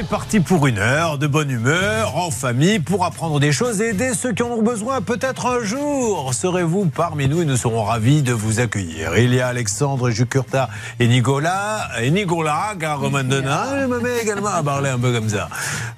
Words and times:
c'est 0.00 0.08
parti 0.08 0.40
pour 0.40 0.66
une 0.66 0.78
heure 0.78 1.18
de 1.18 1.26
bonne 1.26 1.50
humeur, 1.50 2.16
en 2.16 2.30
famille, 2.30 2.78
pour 2.78 3.04
apprendre 3.04 3.38
des 3.38 3.52
choses 3.52 3.82
et 3.82 3.88
aider 3.88 4.14
ceux 4.14 4.32
qui 4.32 4.42
en 4.42 4.48
ont 4.48 4.62
besoin. 4.62 5.02
Peut-être 5.02 5.44
un 5.44 5.62
jour 5.62 6.32
serez-vous 6.32 6.86
parmi 6.86 7.28
nous 7.28 7.42
et 7.42 7.44
nous 7.44 7.58
serons 7.58 7.84
ravis 7.84 8.22
de 8.22 8.32
vous 8.32 8.60
accueillir. 8.60 9.18
Il 9.18 9.34
y 9.34 9.40
a 9.40 9.48
Alexandre 9.48 10.08
Jucurta 10.08 10.70
et 11.00 11.06
Nicolas, 11.06 11.88
et 12.00 12.10
Nicolas, 12.10 12.74
me 12.80 14.00
met 14.00 14.22
également 14.22 14.48
à 14.48 14.62
parler 14.62 14.88
un 14.88 14.98
peu 14.98 15.12
comme 15.12 15.28
ça. 15.28 15.50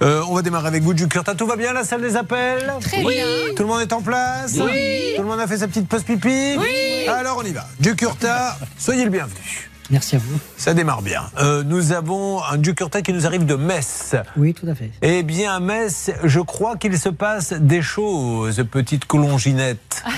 Euh, 0.03 0.23
on 0.29 0.35
va 0.35 0.43
démarrer 0.43 0.67
avec 0.69 0.83
vous, 0.83 0.97
Jucurta. 0.97 1.37
Tout 1.37 1.47
va 1.47 1.55
bien, 1.55 1.73
la 1.73 1.85
salle 1.85 2.03
des 2.03 2.17
appels 2.17 2.73
Très 2.81 3.05
bien. 3.05 3.25
Tout 3.55 3.63
le 3.63 3.69
monde 3.69 3.83
est 3.83 3.93
en 3.93 4.03
place 4.03 4.55
Oui. 4.57 5.13
Tout 5.15 5.23
le 5.23 5.29
monde 5.29 5.41
a 5.41 5.47
fait 5.47 5.59
sa 5.59 5.69
petite 5.69 5.87
pause 5.87 6.03
pipi 6.03 6.57
Oui. 6.59 7.07
Alors 7.09 7.39
on 7.39 7.45
y 7.45 7.53
va. 7.53 7.67
Jucurta, 7.81 8.57
soyez 8.79 9.05
le 9.05 9.11
bienvenu. 9.11 9.72
Merci 9.91 10.17
à 10.17 10.19
vous. 10.19 10.39
Ça 10.57 10.75
démarre 10.75 11.03
bien. 11.03 11.23
Euh, 11.39 11.63
nous 11.65 11.93
avons 11.93 12.43
un 12.43 12.57
Ducurta 12.57 13.03
qui 13.03 13.13
nous 13.13 13.27
arrive 13.27 13.45
de 13.45 13.57
Metz. 13.57 14.15
Oui, 14.37 14.55
tout 14.55 14.67
à 14.67 14.75
fait. 14.75 14.91
Eh 15.03 15.23
bien, 15.23 15.55
à 15.55 15.61
Metz, 15.61 16.11
je 16.25 16.41
crois 16.41 16.77
qu'il 16.77 16.99
se 16.99 17.09
passe 17.11 17.53
des 17.53 17.83
choses, 17.83 18.65
petite 18.71 19.05
colonginette. 19.05 20.03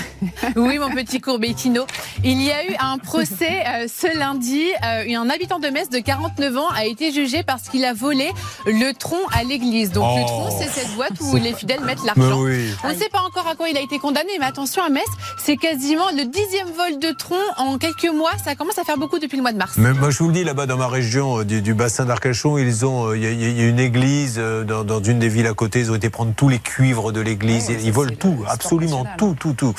Oui, 0.57 0.79
mon 0.79 0.91
petit 0.91 1.21
courbetino. 1.21 1.85
Il 2.23 2.41
y 2.41 2.51
a 2.51 2.65
eu 2.65 2.75
un 2.81 2.97
procès 2.97 3.63
euh, 3.67 3.87
ce 3.89 4.17
lundi. 4.19 4.65
Euh, 4.83 5.05
un 5.19 5.29
habitant 5.29 5.59
de 5.59 5.69
Metz 5.69 5.91
de 5.91 5.99
49 5.99 6.57
ans 6.57 6.69
a 6.75 6.87
été 6.87 7.13
jugé 7.13 7.43
parce 7.43 7.69
qu'il 7.69 7.85
a 7.85 7.93
volé 7.93 8.31
le 8.65 8.93
tronc 8.93 9.19
à 9.33 9.45
l'église. 9.45 9.91
Donc 9.93 10.17
le 10.17 10.23
Oh. 10.23 10.27
tronc, 10.27 10.59
c'est 10.59 10.69
cette 10.71 10.95
boîte 10.95 11.13
où 11.21 11.37
les 11.37 11.53
fidèles 11.53 11.81
mettent 11.81 12.05
l'argent. 12.07 12.41
oui. 12.41 12.71
On 12.85 12.89
ne 12.89 12.95
sait 12.95 13.11
pas 13.11 13.21
encore 13.21 13.47
à 13.47 13.55
quoi 13.55 13.69
il 13.69 13.77
a 13.77 13.81
été 13.83 13.99
condamné, 13.99 14.31
mais 14.41 14.47
attention 14.47 14.83
à 14.83 14.89
Metz, 14.89 15.05
c'est 15.39 15.57
quasiment 15.57 16.09
le 16.17 16.25
dixième 16.25 16.69
vol 16.69 16.99
de 17.01 17.15
tronc 17.19 17.37
en 17.59 17.77
quelques 17.77 18.11
mois. 18.15 18.33
Ça 18.43 18.55
commence 18.55 18.79
à 18.79 18.85
faire 18.85 18.97
beaucoup 18.97 19.19
depuis 19.19 19.37
le 19.37 19.43
mois 19.43 19.53
de 19.55 19.59
mars. 19.59 19.73
Mais 19.79 19.93
moi, 19.95 20.11
je 20.11 20.19
vous 20.19 20.29
le 20.29 20.35
dis, 20.35 20.45
là-bas, 20.45 20.67
dans 20.67 20.77
ma 20.77 20.89
région 20.89 21.39
euh, 21.41 21.45
du, 21.45 21.63
du 21.63 21.73
bassin 21.73 22.05
d'Arcachon, 22.05 22.59
ils 22.59 22.85
ont, 22.85 23.09
euh, 23.09 23.17
il 23.17 23.23
y, 23.23 23.27
a- 23.27 23.31
il 23.31 23.59
y 23.59 23.63
a 23.63 23.67
une 23.69 23.79
église 23.81 24.35
euh, 24.39 24.65
dans, 24.65 24.85
dans 24.85 25.03
une 25.03 25.19
des 25.19 25.29
villes 25.29 25.47
à 25.47 25.55
côté. 25.55 25.81
Ils 25.81 25.91
ont 25.91 25.95
été 25.95 26.11
prendre 26.11 26.33
tous 26.37 26.49
les 26.49 26.59
cuivres 26.59 27.13
de 27.13 27.21
l'église. 27.21 27.69
Ouais, 27.71 27.79
ils 27.83 27.93
volent 27.93 28.13
tout, 28.19 28.45
absolument 28.49 29.07
tout, 29.17 29.35
tout, 29.39 29.55
tout. 29.55 29.75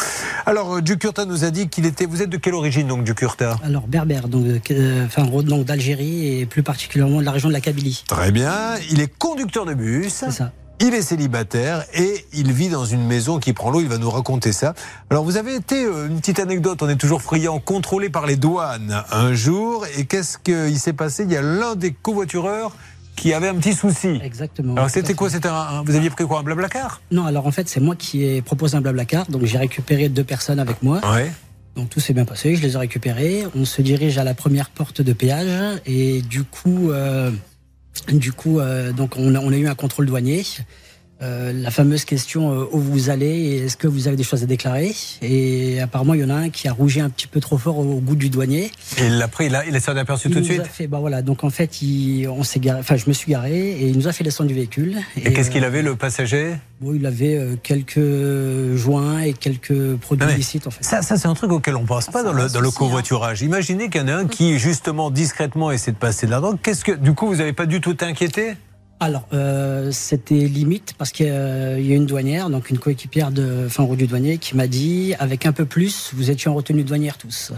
Alors, 0.46 0.78
euh, 0.78 0.82
Ducurta 0.82 1.26
nous 1.26 1.44
a 1.46 1.52
dit 1.52 1.70
qu'il 1.70 1.86
était. 1.86 2.06
Vous 2.06 2.22
êtes 2.22 2.30
de 2.30 2.38
quelle 2.38 2.56
origine, 2.56 2.88
donc, 2.88 3.04
Ducurta 3.04 3.58
Alors, 3.64 3.88
berbère, 3.88 4.28
donc, 4.28 4.72
euh, 4.72 5.06
enfin, 5.06 5.24
donc 5.26 5.66
d'Algérie 5.66 6.40
et 6.40 6.46
plus 6.46 6.64
particulièrement 6.64 7.20
de 7.20 7.26
la 7.26 7.32
région 7.32 7.50
de 7.50 7.54
la 7.54 7.62
Kabylie. 7.62 8.04
Très 8.08 8.32
bien. 8.32 8.52
Il 8.92 9.02
est 9.02 9.12
conducteur 9.18 9.66
de 9.66 9.74
bus. 9.74 10.14
C'est 10.14 10.32
ça. 10.32 10.52
Il 10.82 10.94
est 10.94 11.02
célibataire 11.02 11.86
et 11.94 12.26
il 12.34 12.52
vit 12.52 12.68
dans 12.68 12.84
une 12.84 13.06
maison 13.06 13.40
qui 13.40 13.54
prend 13.54 13.70
l'eau. 13.70 13.80
Il 13.80 13.88
va 13.88 13.98
nous 13.98 14.10
raconter 14.10 14.52
ça. 14.52 14.74
Alors, 15.10 15.24
vous 15.24 15.38
avez 15.38 15.56
été, 15.56 15.86
euh, 15.86 16.08
une 16.08 16.20
petite 16.20 16.40
anecdote, 16.40 16.84
on 16.84 16.90
est 16.90 16.98
toujours 16.98 17.22
friand, 17.22 17.60
contrôlé 17.60 18.10
par 18.10 18.26
les 18.26 18.36
douanes 18.36 19.04
un 19.12 19.34
jour. 19.34 19.86
Et 19.98 20.06
qu'est-ce 20.06 20.38
qu'il 20.38 20.78
s'est 20.78 20.94
passé? 20.94 21.24
Il 21.24 21.32
y 21.32 21.38
a 21.38 21.42
l'un 21.42 21.76
des 21.76 21.92
covoitureurs 21.92 22.76
qui 23.16 23.34
avait 23.34 23.48
un 23.48 23.56
petit 23.56 23.74
souci. 23.74 24.20
Exactement. 24.22 24.76
Alors, 24.76 24.90
c'était 24.90 25.14
quoi? 25.14 25.30
C'était 25.30 25.48
Vous 25.86 25.96
aviez 25.96 26.10
pris 26.10 26.26
quoi? 26.26 26.40
Un 26.40 26.44
blablacar? 26.44 27.02
Non, 27.10 27.26
alors 27.26 27.48
en 27.48 27.52
fait, 27.52 27.70
c'est 27.70 27.80
moi 27.80 27.96
qui 27.96 28.26
ai 28.26 28.42
proposé 28.42 28.76
un 28.76 28.82
blablacar. 28.82 29.28
Donc, 29.28 29.46
j'ai 29.46 29.58
récupéré 29.58 30.10
deux 30.10 30.26
personnes 30.26 30.60
avec 30.60 30.84
moi. 30.84 31.00
Ouais. 31.10 31.32
Donc, 31.78 31.90
tout 31.90 32.02
s'est 32.02 32.14
bien 32.14 32.26
passé. 32.26 32.56
Je 32.58 32.62
les 32.62 32.74
ai 32.74 32.78
récupérés. 32.78 33.46
On 33.56 33.64
se 33.64 33.82
dirige 33.82 34.18
à 34.18 34.26
la 34.26 34.34
première 34.34 34.70
porte 34.70 35.02
de 35.02 35.14
péage. 35.14 35.80
Et 35.86 36.22
du 36.22 36.44
coup, 36.44 36.92
euh, 36.92 37.32
du 38.08 38.32
coup 38.32 38.60
euh, 38.60 38.92
donc 38.92 39.18
on 39.18 39.36
a, 39.36 39.40
on 39.40 39.52
a 39.52 39.58
eu 39.58 39.68
un 39.68 39.76
contrôle 39.76 40.06
douanier. 40.06 40.44
Euh, 41.26 41.52
la 41.54 41.72
fameuse 41.72 42.06
question 42.06 42.52
euh, 42.52 42.66
où 42.72 42.80
vous 42.80 43.10
allez 43.10 43.26
et 43.26 43.58
est-ce 43.66 43.78
que 43.78 43.88
vous 43.88 44.08
avez 44.08 44.16
des 44.16 44.24
choses 44.24 44.44
à 44.44 44.46
déclarer? 44.46 44.94
Et 45.22 45.82
apparemment, 45.82 46.14
il 46.14 46.22
y 46.22 46.24
en 46.24 46.30
a 46.30 46.36
un 46.36 46.50
qui 46.50 46.68
a 46.68 46.74
rougi 46.74 47.00
un 47.00 47.10
petit 47.10 47.28
peu 47.28 47.40
trop 47.40 47.58
fort 47.58 47.80
au, 47.80 47.84
au 47.84 48.00
goût 48.00 48.16
du 48.16 48.30
douanier. 48.30 48.72
Et 48.98 49.08
il 49.08 49.18
l'a 49.18 49.28
pris, 49.28 49.48
il, 49.48 49.56
a, 49.56 49.66
il 49.66 49.82
s'en 49.82 49.96
est 49.96 50.00
aperçu 50.00 50.28
Il 50.28 50.34
tout 50.34 50.40
de 50.40 50.46
nous 50.46 50.52
suite? 50.52 50.62
a 50.62 50.66
fait, 50.66 50.88
bah 50.88 51.00
voilà, 51.00 51.22
donc 51.22 51.44
en 51.44 51.50
fait, 51.50 51.82
il, 51.82 52.28
on 52.28 52.44
s'est 52.44 52.60
garé, 52.60 52.80
enfin, 52.80 52.96
je 52.96 53.06
me 53.08 53.14
suis 53.14 53.32
garé 53.32 53.72
et 53.72 53.88
il 53.88 53.98
nous 53.98 54.08
a 54.08 54.14
fait 54.14 54.24
descendre 54.24 54.50
du 54.50 54.54
véhicule. 54.56 54.98
Et, 55.18 55.34
qu'est-ce 55.34 55.50
qu'il 55.50 55.64
euh, 55.64 55.68
avait, 55.68 55.82
le 55.82 55.96
passager? 55.96 56.56
bon, 56.80 56.94
Il 56.94 57.06
avait 57.06 57.40
quelques 57.64 58.76
joints 58.76 59.22
et 59.22 59.34
quelques 59.34 59.96
produits 59.96 60.28
Ah 60.30 60.34
illicites 60.34 60.68
en 60.68 60.72
fait. 60.72 60.84
Ça, 60.84 61.02
ça 61.02 61.18
c'est 61.18 61.28
un 61.28 61.34
truc 61.34 61.52
auquel 61.52 61.76
on 61.76 61.86
pense 61.86 62.08
pas 62.08 62.24
dans, 62.24 62.34
le, 62.34 62.50
dans 62.50 62.62
le 62.62 62.68
hein. 62.68 62.72
covoiturage. 62.76 63.42
Imaginez 63.42 63.90
qu'il 63.90 64.02
y 64.02 64.04
en 64.04 64.10
a 64.10 64.16
un 64.16 64.28
qui, 64.28 64.60
justement, 64.60 65.10
discrètement, 65.10 65.72
essaie 65.72 65.92
de 65.92 65.98
passer 65.98 66.26
de 66.28 66.32
la 66.32 66.40
drogue. 66.40 66.58
Qu'est-ce 66.62 66.84
que, 66.84 66.92
du 66.92 67.14
coup, 67.14 67.28
vous 67.28 67.38
n'avez 67.38 67.54
pas 67.54 67.66
du 67.66 67.82
tout 67.82 67.94
été 67.94 68.06
inquiété? 68.06 68.56
Alors, 69.00 69.28
euh, 69.34 69.90
c'était 69.92 70.36
limite 70.36 70.94
parce 70.98 71.12
qu'il 71.12 71.28
y 71.28 71.30
a 71.30 71.78
il 71.78 71.86
y 71.86 71.92
a 71.92 71.96
une 71.96 72.06
douanière, 72.06 72.50
donc 72.50 72.70
une 72.70 72.80
coéquipière 72.80 73.32
de 73.32 73.68
fin 73.70 73.84
du 73.84 74.08
douanier, 74.08 74.38
qui 74.38 74.56
m'a 74.56 74.68
dit 74.68 75.14
avec 75.20 75.46
un 75.46 75.52
peu 75.52 75.66
plus, 75.66 76.12
vous 76.14 76.32
étiez 76.32 76.50
en 76.50 76.56
retenue 76.56 76.84
douanière 76.84 77.18
tous. 77.18 77.52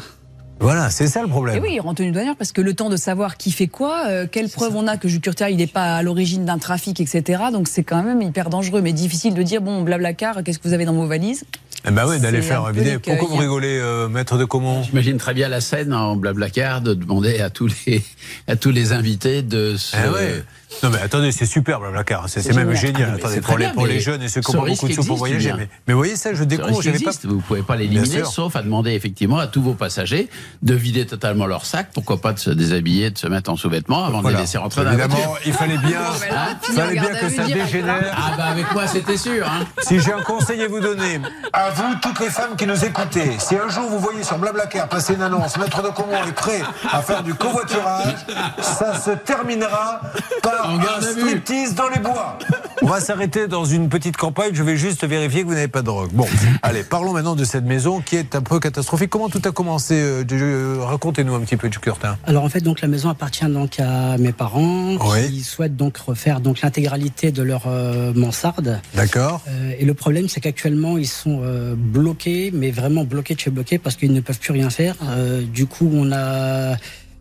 Voilà, 0.60 0.90
c'est 0.90 1.08
ça 1.08 1.22
le 1.22 1.28
problème. 1.28 1.56
Et 1.56 1.60
oui, 1.60 1.80
en 1.80 1.94
tenue 1.94 2.12
douanière, 2.12 2.36
parce 2.36 2.52
que 2.52 2.62
le 2.62 2.74
temps 2.74 2.90
de 2.90 2.98
savoir 2.98 3.38
qui 3.38 3.52
fait 3.52 3.68
quoi, 3.68 4.08
euh, 4.08 4.26
quelles 4.30 4.50
preuves 4.50 4.76
on 4.76 4.88
a 4.88 4.98
que 4.98 5.08
Jucurtia 5.08 5.52
il 5.52 5.58
n'est 5.58 5.68
pas 5.68 5.98
à 5.98 6.02
l'origine 6.02 6.46
d'un 6.46 6.58
trafic, 6.58 7.00
etc. 7.00 7.44
Donc 7.54 7.68
c'est 7.68 7.84
quand 7.84 8.02
même 8.02 8.22
hyper 8.22 8.50
dangereux, 8.50 8.82
mais 8.82 8.94
difficile 8.94 9.36
de 9.36 9.44
dire 9.44 9.62
bon, 9.62 9.84
blablacar, 9.84 10.44
qu'est-ce 10.44 10.58
que 10.58 10.68
vous 10.68 10.74
avez 10.74 10.86
dans 10.86 10.94
vos 10.94 11.06
valises? 11.06 11.46
Eh 11.88 11.92
ben 11.92 12.08
oui, 12.08 12.20
d'aller 12.20 12.42
faire 12.42 12.72
vider. 12.72 12.98
Pourquoi 12.98 13.28
vous 13.28 13.36
hein. 13.36 13.42
rigolez, 13.42 13.78
euh, 13.80 14.10
maître 14.10 14.38
de 14.38 14.46
comment 14.46 14.82
J'imagine 14.82 15.18
très 15.18 15.36
bien 15.36 15.48
la 15.48 15.62
scène 15.62 15.94
en 15.94 16.16
blablacar 16.16 16.82
de 16.82 16.96
demander 16.96 17.40
à 17.40 17.52
tous 17.52 17.70
les, 17.86 18.04
à 18.48 18.56
tous 18.56 18.72
les 18.72 18.94
invités 18.94 19.44
de 19.44 19.78
se. 19.78 19.96
Eh 19.96 20.10
ouais. 20.10 20.44
Non 20.84 20.90
mais 20.92 21.00
attendez, 21.02 21.32
c'est 21.32 21.46
super 21.46 21.80
Blablacar, 21.80 22.26
c'est 22.30 22.42
c'est 22.42 22.54
même 22.54 22.74
génial. 22.74 22.96
génial. 22.96 23.10
Ah, 23.10 23.12
mais 23.14 23.20
attendez, 23.20 23.34
c'est 23.36 23.42
pour, 23.42 23.58
les, 23.58 23.66
bien, 23.66 23.74
pour 23.74 23.86
les 23.88 23.94
mais 23.96 24.00
jeunes 24.00 24.22
et 24.22 24.28
ceux 24.28 24.42
qui 24.42 24.52
ce 24.52 24.58
ont 24.58 24.66
beaucoup 24.66 24.88
de 24.88 24.94
sous 24.94 25.04
pour 25.04 25.18
voyager. 25.18 25.54
Mais, 25.58 25.70
mais 25.88 25.94
vous 25.94 26.00
voyez 26.00 26.16
ça, 26.16 26.34
je 26.34 26.40
Ce 26.40 26.44
découvre, 26.44 26.82
pas. 26.84 26.90
existe. 26.90 27.26
Vous 27.26 27.38
ne 27.38 27.42
pouvez 27.42 27.64
pas 27.64 27.76
l'éliminer, 27.76 28.24
sauf 28.26 28.56
à 28.56 28.62
demander 28.62 28.92
effectivement 28.92 29.38
à 29.40 29.48
tous 29.48 29.62
vos 29.62 29.74
passagers 29.74 30.30
de 30.62 30.74
vider 30.76 31.06
totalement 31.06 31.46
leur 31.48 31.66
sac. 31.66 31.90
Pourquoi 31.94 32.22
pas 32.22 32.34
de 32.34 32.40
se 32.40 32.50
déshabiller, 32.52 33.10
de 33.12 33.18
se 33.18 33.28
mettre 33.28 33.50
en 33.52 33.56
sous-vêtements 33.56 34.06
avant 34.06 34.22
de 34.22 34.30
les 34.30 34.36
laisser 34.36 34.58
rentrer 34.58 34.84
dans 34.84 34.92
la 34.92 34.98
Évidemment, 34.98 35.16
voiture. 35.16 35.42
il 35.48 35.54
fallait 35.54 35.78
bien, 35.78 36.00
Hein 36.32 36.48
il 36.70 36.74
fallait 36.76 37.00
bien 37.00 37.10
que 37.16 37.30
ça 37.30 37.44
dégénère. 37.46 38.16
Ah 38.16 38.34
bah 38.38 38.46
avec 38.46 38.72
moi 38.74 38.88
c'était 38.88 39.18
sûr. 39.18 39.48
Hein. 39.48 39.66
Si 39.84 40.00
j'ai 40.00 40.14
un 40.14 40.22
conseil 40.22 40.62
à 40.62 40.68
vous 40.68 40.80
donner, 40.80 41.20
à 41.54 41.70
vous, 41.72 41.96
toutes 42.02 42.20
les 42.20 42.30
femmes 42.30 42.56
qui 42.56 42.68
nous 42.68 42.86
écoutez, 42.86 43.38
si 43.40 43.56
un 43.56 43.70
jour 43.70 43.90
vous 43.90 44.00
voyez 44.00 44.24
sur 44.24 44.38
Blablacar 44.38 44.88
passer 44.90 45.14
une 45.16 45.22
annonce, 45.22 45.58
Maître 45.58 45.82
de 45.82 45.90
Comont 45.90 46.24
est 46.28 46.32
prêt 46.34 46.62
à 46.92 47.02
faire 47.02 47.24
du 47.24 47.34
covoiturage, 47.34 48.16
ça 48.62 49.00
se 49.00 49.12
terminera 49.12 50.02
par 50.44 50.67
En 50.68 50.72
un 50.80 50.84
garde 50.84 51.04
à 51.04 51.14
vue. 51.14 51.22
striptease 51.22 51.76
dans 51.76 51.88
les 51.90 52.00
bois. 52.00 52.38
On 52.82 52.88
va 52.88 53.00
s'arrêter 53.00 53.48
dans 53.48 53.66
une 53.66 53.90
petite 53.90 54.18
campagne, 54.18 54.52
je 54.54 54.64
vais 54.64 54.76
juste 54.78 55.06
vérifier 55.06 55.42
que 55.44 55.48
vous 55.48 55.54
n'avez 55.54 55.68
pas 55.68 55.82
de 55.82 55.86
drogue. 55.88 56.12
Bon, 56.14 56.26
allez, 56.62 56.84
parlons 56.84 57.14
maintenant 57.14 57.36
de 57.36 57.44
cette 57.44 57.64
maison 57.66 58.02
qui 58.02 58.16
est 58.18 58.36
un 58.36 58.42
peu 58.42 58.60
catastrophique. 58.60 59.10
Comment 59.10 59.30
tout 59.30 59.42
a 59.46 59.52
commencé 59.52 59.96
euh, 59.96 60.24
euh, 60.32 60.78
Racontez-nous 60.82 61.34
un 61.36 61.40
petit 61.42 61.58
peu, 61.58 61.70
du 61.70 61.80
Curtin. 61.80 62.18
Alors 62.26 62.44
en 62.44 62.50
fait, 62.50 62.62
donc 62.62 62.82
la 62.82 62.88
maison 62.88 63.10
appartient 63.10 63.46
donc 63.46 63.80
à 63.80 64.18
mes 64.18 64.32
parents 64.34 64.96
Oui. 64.96 65.30
qui 65.30 65.42
souhaitent 65.44 65.76
donc 65.76 65.98
refaire 65.98 66.40
donc 66.42 66.62
l'intégralité 66.62 67.32
de 67.32 67.44
leur 67.44 67.64
euh, 67.68 68.14
mansarde. 68.14 68.80
D'accord 68.94 69.42
Euh, 69.50 69.72
et 69.80 69.86
le 69.86 69.94
problème, 69.94 70.28
c'est 70.28 70.40
qu'actuellement, 70.42 70.98
ils 70.98 71.08
sont 71.08 71.42
euh, 71.44 71.76
bloqués, 71.78 72.52
mais 72.54 72.72
vraiment 72.72 73.04
bloqués 73.06 73.36
de 73.36 73.40
chez 73.40 73.50
bloqués 73.52 73.78
parce 73.80 73.96
qu'ils 73.96 74.14
ne 74.14 74.22
peuvent 74.22 74.40
plus 74.40 74.54
rien 74.54 74.70
faire. 74.70 74.96
Euh, 75.04 75.42
du 75.42 75.66
coup, 75.66 75.90
on 75.94 76.12
a 76.12 76.76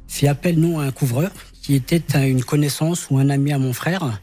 fait 0.09 0.29
appel, 0.29 0.59
nous, 0.59 0.79
à 0.81 0.85
un 0.85 0.91
couvreur 0.93 1.31
qui 1.67 1.75
était 1.75 2.31
une 2.31 2.45
connaissance 2.45 3.09
ou 3.11 3.19
un 3.19 3.29
ami 3.29 3.53
à 3.53 3.59
mon 3.59 3.73
frère 3.73 4.21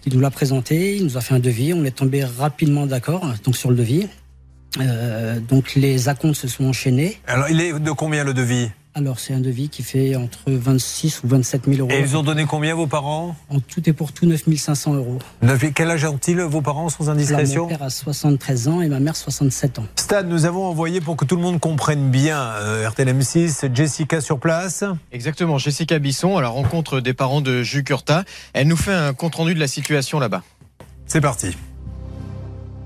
qui 0.00 0.08
nous 0.08 0.20
l'a 0.20 0.30
présenté. 0.30 0.96
Il 0.96 1.04
nous 1.04 1.18
a 1.18 1.20
fait 1.20 1.34
un 1.34 1.38
devis. 1.38 1.74
On 1.74 1.84
est 1.84 1.90
tombé 1.90 2.24
rapidement 2.24 2.86
d'accord 2.86 3.30
donc 3.44 3.56
sur 3.58 3.68
le 3.68 3.76
devis. 3.76 4.08
Euh, 4.80 5.38
donc 5.38 5.74
les 5.74 6.08
acomptes 6.08 6.36
se 6.36 6.48
sont 6.48 6.64
enchaînés. 6.64 7.18
Alors, 7.26 7.50
il 7.50 7.60
est 7.60 7.78
de 7.78 7.90
combien 7.90 8.24
le 8.24 8.32
devis? 8.32 8.70
Alors 8.94 9.20
c'est 9.20 9.32
un 9.32 9.40
devis 9.40 9.68
qui 9.68 9.82
fait 9.82 10.16
entre 10.16 10.38
26 10.46 11.22
ou 11.22 11.28
27 11.28 11.66
000 11.66 11.80
euros. 11.80 11.90
Et 11.90 12.00
ils 12.00 12.16
ont 12.16 12.22
donné 12.22 12.46
combien 12.46 12.74
vos 12.74 12.86
parents? 12.86 13.36
En 13.48 13.60
tout 13.60 13.88
et 13.88 13.92
pour 13.92 14.12
tout 14.12 14.26
9 14.26 14.42
500 14.56 14.94
euros. 14.94 15.18
Quel 15.74 15.90
âge 15.90 16.04
ont-ils 16.04 16.40
vos 16.40 16.62
parents 16.62 16.88
sans 16.88 17.04
Alors, 17.04 17.14
mon 17.14 17.20
indiscrétion? 17.20 17.66
père 17.68 17.82
a 17.82 17.90
73 17.90 18.68
ans 18.68 18.80
et 18.80 18.88
ma 18.88 18.98
mère 18.98 19.14
67 19.14 19.78
ans. 19.78 19.86
Stan, 19.96 20.24
nous 20.24 20.46
avons 20.46 20.66
envoyé 20.66 21.00
pour 21.00 21.16
que 21.16 21.24
tout 21.24 21.36
le 21.36 21.42
monde 21.42 21.60
comprenne 21.60 22.10
bien 22.10 22.40
euh, 22.40 22.88
RTLM6, 22.88 23.72
Jessica 23.74 24.20
sur 24.20 24.40
place. 24.40 24.82
Exactement, 25.12 25.58
Jessica 25.58 25.98
Bisson, 25.98 26.36
à 26.36 26.42
la 26.42 26.48
rencontre 26.48 27.00
des 27.00 27.14
parents 27.14 27.40
de 27.40 27.62
Jus 27.62 27.84
Curta. 27.84 28.24
Elle 28.52 28.66
nous 28.68 28.76
fait 28.76 28.92
un 28.92 29.12
compte-rendu 29.14 29.54
de 29.54 29.60
la 29.60 29.68
situation 29.68 30.18
là-bas. 30.18 30.42
C'est 31.06 31.20
parti. 31.20 31.56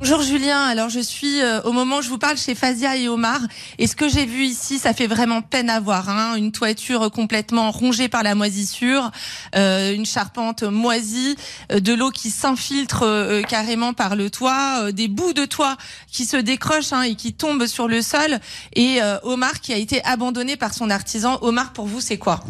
Bonjour 0.04 0.20
Julien, 0.20 0.58
alors 0.64 0.88
je 0.88 0.98
suis 0.98 1.40
euh, 1.42 1.62
au 1.62 1.70
moment 1.70 1.98
où 1.98 2.02
je 2.02 2.08
vous 2.08 2.18
parle 2.18 2.36
chez 2.36 2.56
Fazia 2.56 2.96
et 2.96 3.08
Omar. 3.08 3.38
Et 3.78 3.86
ce 3.86 3.94
que 3.94 4.08
j'ai 4.08 4.26
vu 4.26 4.42
ici 4.42 4.80
ça 4.80 4.94
fait 4.94 5.06
vraiment 5.06 5.42
peine 5.42 5.70
à 5.70 5.78
voir, 5.78 6.08
hein. 6.08 6.34
une 6.34 6.50
toiture 6.50 7.08
complètement 7.12 7.70
rongée 7.70 8.08
par 8.08 8.24
la 8.24 8.34
moisissure, 8.34 9.12
euh, 9.54 9.94
une 9.94 10.04
charpente 10.04 10.64
moisie, 10.64 11.36
euh, 11.70 11.78
de 11.78 11.92
l'eau 11.94 12.10
qui 12.10 12.30
s'infiltre 12.30 13.04
euh, 13.04 13.42
carrément 13.42 13.92
par 13.92 14.16
le 14.16 14.28
toit, 14.28 14.80
euh, 14.80 14.90
des 14.90 15.06
bouts 15.06 15.34
de 15.34 15.44
toit 15.44 15.76
qui 16.10 16.24
se 16.24 16.36
décrochent 16.36 16.92
hein, 16.92 17.02
et 17.02 17.14
qui 17.14 17.32
tombent 17.32 17.66
sur 17.66 17.86
le 17.86 18.02
sol. 18.02 18.40
Et 18.72 19.00
euh, 19.00 19.18
Omar 19.22 19.60
qui 19.60 19.72
a 19.72 19.76
été 19.76 20.04
abandonné 20.04 20.56
par 20.56 20.74
son 20.74 20.90
artisan. 20.90 21.38
Omar 21.42 21.72
pour 21.72 21.86
vous 21.86 22.00
c'est 22.00 22.18
quoi? 22.18 22.40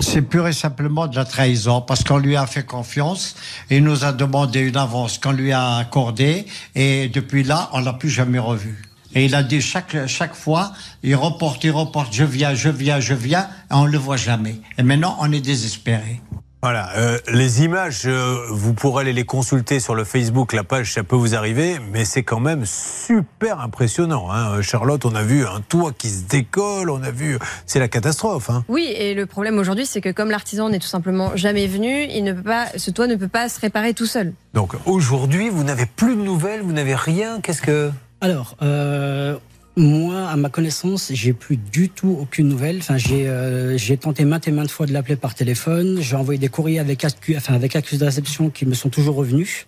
C'est 0.00 0.22
pur 0.22 0.48
et 0.48 0.52
simplement 0.52 1.06
de 1.06 1.14
la 1.14 1.24
trahison 1.24 1.82
parce 1.82 2.02
qu'on 2.02 2.18
lui 2.18 2.34
a 2.34 2.48
fait 2.48 2.66
confiance 2.66 3.36
et 3.70 3.76
il 3.76 3.84
nous 3.84 4.04
a 4.04 4.10
demandé 4.10 4.58
une 4.58 4.76
avance 4.76 5.18
qu'on 5.18 5.30
lui 5.30 5.52
a 5.52 5.76
accordée 5.76 6.46
et 6.74 7.08
depuis 7.08 7.42
là, 7.42 7.70
on 7.72 7.80
l'a 7.80 7.92
plus 7.92 8.10
jamais 8.10 8.38
revu. 8.38 8.82
Et 9.14 9.26
il 9.26 9.34
a 9.34 9.42
dit 9.42 9.60
chaque, 9.60 10.06
chaque 10.06 10.34
fois, 10.34 10.72
il 11.02 11.14
reporte, 11.14 11.62
il 11.64 11.70
reporte, 11.70 12.12
je 12.12 12.24
viens, 12.24 12.54
je 12.54 12.68
viens, 12.68 12.98
je 12.98 13.14
viens, 13.14 13.48
et 13.70 13.74
on 13.74 13.86
le 13.86 13.98
voit 13.98 14.16
jamais. 14.16 14.56
Et 14.76 14.82
maintenant, 14.82 15.16
on 15.20 15.30
est 15.30 15.40
désespéré. 15.40 16.20
Voilà, 16.64 16.88
euh, 16.96 17.18
les 17.30 17.62
images, 17.62 18.04
euh, 18.06 18.38
vous 18.48 18.72
pourrez 18.72 19.02
aller 19.02 19.12
les 19.12 19.26
consulter 19.26 19.80
sur 19.80 19.94
le 19.94 20.02
Facebook, 20.02 20.54
la 20.54 20.64
page, 20.64 20.94
ça 20.94 21.02
peut 21.02 21.14
vous 21.14 21.34
arriver, 21.34 21.76
mais 21.92 22.06
c'est 22.06 22.22
quand 22.22 22.40
même 22.40 22.64
super 22.64 23.60
impressionnant. 23.60 24.32
Hein. 24.32 24.62
Charlotte, 24.62 25.04
on 25.04 25.14
a 25.14 25.22
vu 25.22 25.44
un 25.44 25.60
toit 25.60 25.92
qui 25.92 26.08
se 26.08 26.22
décolle, 26.22 26.88
on 26.88 27.02
a 27.02 27.10
vu, 27.10 27.38
c'est 27.66 27.80
la 27.80 27.88
catastrophe. 27.88 28.48
Hein. 28.48 28.64
Oui, 28.68 28.84
et 28.96 29.12
le 29.12 29.26
problème 29.26 29.58
aujourd'hui, 29.58 29.84
c'est 29.84 30.00
que 30.00 30.08
comme 30.08 30.30
l'artisan 30.30 30.70
n'est 30.70 30.78
tout 30.78 30.86
simplement 30.86 31.36
jamais 31.36 31.66
venu, 31.66 32.06
il 32.08 32.24
ne 32.24 32.32
peut 32.32 32.42
pas, 32.42 32.68
ce 32.78 32.90
toit 32.90 33.08
ne 33.08 33.16
peut 33.16 33.28
pas 33.28 33.50
se 33.50 33.60
réparer 33.60 33.92
tout 33.92 34.06
seul. 34.06 34.32
Donc 34.54 34.72
aujourd'hui, 34.86 35.50
vous 35.50 35.64
n'avez 35.64 35.84
plus 35.84 36.16
de 36.16 36.22
nouvelles, 36.22 36.62
vous 36.62 36.72
n'avez 36.72 36.94
rien. 36.94 37.42
Qu'est-ce 37.42 37.60
que? 37.60 37.90
Alors, 38.22 38.56
euh, 38.62 39.36
moi, 39.76 40.28
à 40.28 40.36
ma 40.36 40.50
connaissance, 40.50 41.10
j'ai 41.12 41.32
plus 41.32 41.56
du 41.56 41.88
tout 41.88 42.16
aucune 42.20 42.48
nouvelle. 42.48 42.78
Enfin, 42.78 42.96
j'ai 42.96 43.28
euh, 43.28 43.76
j'ai 43.76 43.96
tenté 43.96 44.24
maintes 44.24 44.46
et 44.46 44.52
maintes 44.52 44.70
fois 44.70 44.86
de 44.86 44.92
l'appeler 44.92 45.16
par 45.16 45.34
téléphone. 45.34 45.98
J'ai 46.00 46.14
envoyé 46.14 46.38
des 46.38 46.48
courriers 46.48 46.78
avec 46.78 47.04
accu, 47.04 47.36
enfin 47.36 47.54
avec 47.54 47.74
de 47.74 48.04
réception 48.04 48.50
qui 48.50 48.66
me 48.66 48.74
sont 48.74 48.88
toujours 48.88 49.16
revenus. 49.16 49.66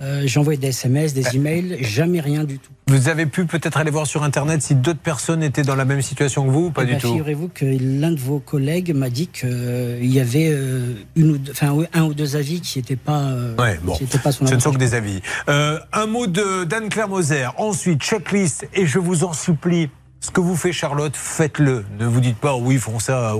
Euh, 0.00 0.22
j'ai 0.26 0.38
envoyé 0.38 0.58
des 0.58 0.68
SMS, 0.68 1.12
des 1.12 1.34
emails, 1.34 1.76
jamais 1.80 2.20
rien 2.20 2.44
du 2.44 2.58
tout. 2.58 2.70
Vous 2.86 3.08
avez 3.08 3.26
pu 3.26 3.46
peut-être 3.46 3.78
aller 3.78 3.90
voir 3.90 4.06
sur 4.06 4.22
Internet 4.22 4.62
si 4.62 4.74
d'autres 4.76 5.00
personnes 5.00 5.42
étaient 5.42 5.62
dans 5.62 5.74
la 5.74 5.84
même 5.84 6.02
situation 6.02 6.46
que 6.46 6.50
vous 6.50 6.66
ou 6.66 6.70
pas 6.70 6.84
Eh 6.84 6.86
du 6.86 6.92
ben, 6.92 6.98
tout? 7.00 7.08
Figurez-vous 7.08 7.48
que 7.48 7.64
l'un 7.64 8.12
de 8.12 8.20
vos 8.20 8.38
collègues 8.38 8.94
m'a 8.94 9.10
dit 9.10 9.26
qu'il 9.26 9.98
y 10.06 10.20
avait 10.20 10.50
euh, 10.52 10.94
une 11.16 11.32
ou 11.32 11.38
deux, 11.38 11.50
enfin, 11.52 11.76
un 11.92 12.04
ou 12.04 12.14
deux 12.14 12.36
avis 12.36 12.60
qui 12.60 12.78
n'étaient 12.78 12.96
pas, 12.96 13.22
euh, 13.24 13.56
Ouais, 13.56 13.78
bon. 13.82 13.94
qui 13.94 14.04
pas 14.18 14.30
son 14.32 14.46
Ce 14.46 14.54
ne 14.54 14.60
sont 14.60 14.72
que 14.72 14.78
des 14.78 14.94
avis. 14.94 15.20
Euh, 15.48 15.78
un 15.92 16.06
mot 16.06 16.26
d'Anne-Claire 16.28 17.08
Moser. 17.08 17.46
Ensuite, 17.56 18.00
checklist. 18.00 18.68
Et 18.74 18.86
je 18.86 18.98
vous 19.00 19.24
en 19.24 19.32
supplie, 19.32 19.90
ce 20.20 20.30
que 20.30 20.40
vous 20.40 20.56
fait 20.56 20.72
Charlotte, 20.72 21.14
faites-le. 21.14 21.84
Ne 21.98 22.06
vous 22.06 22.20
dites 22.20 22.38
pas, 22.38 22.54
oui, 22.54 22.74
ils 22.74 22.80
font 22.80 22.98
ça, 22.98 23.34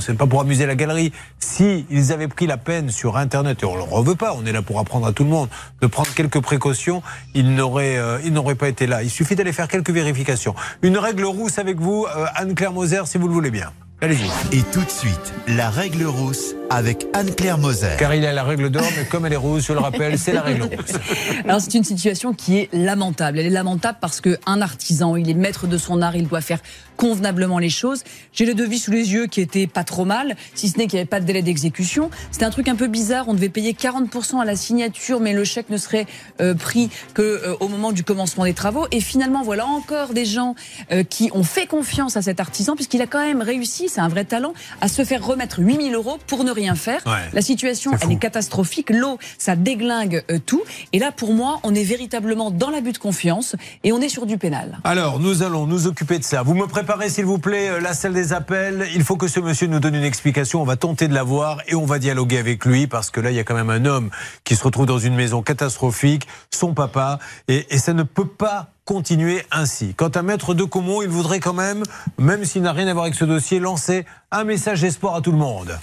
c'est 0.00 0.16
pas 0.16 0.26
pour 0.26 0.40
amuser 0.40 0.66
la 0.66 0.74
galerie. 0.74 1.12
Si 1.38 1.86
ils 1.90 2.12
avaient 2.12 2.28
pris 2.28 2.46
la 2.46 2.56
peine 2.56 2.90
sur 2.90 3.16
Internet, 3.16 3.62
et 3.62 3.66
on 3.66 3.74
ne 3.76 4.02
le 4.02 4.08
veut 4.10 4.14
pas, 4.14 4.34
on 4.34 4.44
est 4.46 4.52
là 4.52 4.62
pour 4.62 4.78
apprendre 4.78 5.06
à 5.06 5.12
tout 5.12 5.24
le 5.24 5.30
monde, 5.30 5.48
de 5.80 5.86
prendre 5.86 6.12
quelques 6.14 6.40
précautions, 6.40 7.02
ils 7.34 7.54
n'auraient 7.54 7.98
euh, 7.98 8.18
ils 8.24 8.32
n'auraient 8.32 8.54
pas 8.54 8.68
été 8.68 8.86
là. 8.86 9.02
Il 9.02 9.10
suffit 9.10 9.36
d'aller 9.36 9.52
faire 9.52 9.68
quelques 9.68 9.90
vérifications. 9.90 10.54
Une 10.80 10.96
règle 10.96 11.24
rousse 11.24 11.58
avec 11.58 11.78
vous, 11.78 12.06
euh, 12.16 12.26
Anne-Claire 12.34 12.72
Moser, 12.72 13.02
si 13.04 13.18
vous 13.18 13.28
le 13.28 13.34
voulez 13.34 13.50
bien. 13.50 13.70
Allez-y. 14.00 14.56
Et 14.56 14.62
tout 14.62 14.82
de 14.82 14.90
suite, 14.90 15.32
la 15.46 15.70
règle 15.70 16.04
rousse 16.04 16.56
avec 16.72 17.06
Anne-Claire 17.12 17.58
Moser. 17.58 17.96
Car 17.98 18.14
il 18.14 18.24
a 18.24 18.32
la 18.32 18.44
règle 18.44 18.70
d'or, 18.70 18.84
mais 18.96 19.04
comme 19.04 19.26
elle 19.26 19.34
est 19.34 19.36
rousse, 19.36 19.66
je 19.66 19.74
le 19.74 19.78
rappelle, 19.78 20.18
c'est 20.18 20.32
la 20.32 20.40
règle 20.40 20.62
rousse. 20.62 20.96
Alors 21.44 21.60
c'est 21.60 21.74
une 21.74 21.84
situation 21.84 22.32
qui 22.32 22.56
est 22.56 22.70
lamentable. 22.72 23.38
Elle 23.38 23.46
est 23.46 23.50
lamentable 23.50 23.98
parce 24.00 24.22
que 24.22 24.38
un 24.46 24.62
artisan, 24.62 25.16
il 25.16 25.28
est 25.28 25.34
maître 25.34 25.66
de 25.66 25.76
son 25.76 26.00
art, 26.00 26.16
il 26.16 26.26
doit 26.26 26.40
faire 26.40 26.60
convenablement 26.96 27.58
les 27.58 27.68
choses. 27.68 28.04
J'ai 28.32 28.46
le 28.46 28.54
devis 28.54 28.78
sous 28.78 28.90
les 28.90 29.12
yeux 29.12 29.26
qui 29.26 29.40
était 29.40 29.66
pas 29.66 29.84
trop 29.84 30.04
mal, 30.04 30.36
si 30.54 30.68
ce 30.68 30.78
n'est 30.78 30.86
qu'il 30.86 30.96
n'y 30.96 31.00
avait 31.00 31.08
pas 31.08 31.20
de 31.20 31.26
délai 31.26 31.42
d'exécution. 31.42 32.10
C'était 32.30 32.44
un 32.44 32.50
truc 32.50 32.68
un 32.68 32.76
peu 32.76 32.86
bizarre. 32.86 33.24
On 33.28 33.34
devait 33.34 33.48
payer 33.48 33.72
40% 33.72 34.40
à 34.40 34.44
la 34.44 34.56
signature, 34.56 35.20
mais 35.20 35.32
le 35.32 35.44
chèque 35.44 35.68
ne 35.68 35.78
serait 35.78 36.06
euh, 36.40 36.54
pris 36.54 36.90
que 37.12 37.22
euh, 37.22 37.56
au 37.60 37.68
moment 37.68 37.92
du 37.92 38.04
commencement 38.04 38.44
des 38.44 38.54
travaux. 38.54 38.86
Et 38.92 39.00
finalement, 39.00 39.42
voilà 39.42 39.66
encore 39.66 40.14
des 40.14 40.24
gens 40.24 40.54
euh, 40.90 41.02
qui 41.02 41.30
ont 41.34 41.42
fait 41.42 41.66
confiance 41.66 42.16
à 42.16 42.22
cet 42.22 42.40
artisan 42.40 42.76
puisqu'il 42.76 43.02
a 43.02 43.06
quand 43.06 43.24
même 43.24 43.42
réussi, 43.42 43.88
c'est 43.88 44.00
un 44.00 44.08
vrai 44.08 44.24
talent, 44.24 44.54
à 44.80 44.88
se 44.88 45.04
faire 45.04 45.26
remettre 45.26 45.58
8000 45.58 45.94
euros 45.94 46.18
pour 46.26 46.44
ne 46.44 46.52
rien 46.52 46.61
faire. 46.74 47.00
Ouais. 47.06 47.30
La 47.32 47.42
situation, 47.42 47.92
C'est 47.92 48.04
elle 48.04 48.12
est 48.12 48.18
catastrophique. 48.18 48.90
L'eau, 48.90 49.18
ça 49.38 49.56
déglingue 49.56 50.24
euh, 50.30 50.38
tout. 50.44 50.62
Et 50.92 50.98
là, 50.98 51.12
pour 51.12 51.34
moi, 51.34 51.60
on 51.62 51.74
est 51.74 51.84
véritablement 51.84 52.50
dans 52.50 52.70
l'abus 52.70 52.92
de 52.92 52.98
confiance 52.98 53.56
et 53.84 53.92
on 53.92 54.00
est 54.00 54.08
sur 54.08 54.26
du 54.26 54.38
pénal. 54.38 54.78
Alors, 54.84 55.20
nous 55.20 55.42
allons 55.42 55.66
nous 55.66 55.86
occuper 55.86 56.18
de 56.18 56.24
ça. 56.24 56.42
Vous 56.42 56.54
me 56.54 56.66
préparez, 56.66 57.08
s'il 57.08 57.24
vous 57.24 57.38
plaît, 57.38 57.70
euh, 57.70 57.80
la 57.80 57.94
salle 57.94 58.14
des 58.14 58.32
appels. 58.32 58.86
Il 58.94 59.04
faut 59.04 59.16
que 59.16 59.28
ce 59.28 59.40
monsieur 59.40 59.66
nous 59.66 59.80
donne 59.80 59.94
une 59.94 60.04
explication. 60.04 60.62
On 60.62 60.64
va 60.64 60.76
tenter 60.76 61.08
de 61.08 61.14
l'avoir 61.14 61.58
et 61.68 61.74
on 61.74 61.84
va 61.84 61.98
dialoguer 61.98 62.38
avec 62.38 62.64
lui 62.64 62.86
parce 62.86 63.10
que 63.10 63.20
là, 63.20 63.30
il 63.30 63.36
y 63.36 63.40
a 63.40 63.44
quand 63.44 63.54
même 63.54 63.70
un 63.70 63.84
homme 63.84 64.10
qui 64.44 64.56
se 64.56 64.64
retrouve 64.64 64.86
dans 64.86 64.98
une 64.98 65.14
maison 65.14 65.42
catastrophique, 65.42 66.26
son 66.50 66.74
papa, 66.74 67.18
et, 67.48 67.66
et 67.74 67.78
ça 67.78 67.92
ne 67.92 68.02
peut 68.02 68.26
pas 68.26 68.70
continuer 68.84 69.42
ainsi. 69.50 69.94
Quant 69.94 70.08
à 70.08 70.22
Maître 70.22 70.54
de 70.54 70.64
Comont, 70.64 71.02
il 71.02 71.08
voudrait 71.08 71.40
quand 71.40 71.52
même, 71.52 71.82
même 72.18 72.44
s'il 72.44 72.62
n'a 72.62 72.72
rien 72.72 72.88
à 72.88 72.92
voir 72.92 73.04
avec 73.04 73.14
ce 73.14 73.24
dossier, 73.24 73.58
lancer 73.58 74.04
un 74.30 74.44
message 74.44 74.80
d'espoir 74.80 75.14
à 75.14 75.20
tout 75.20 75.32
le 75.32 75.38
monde. 75.38 75.78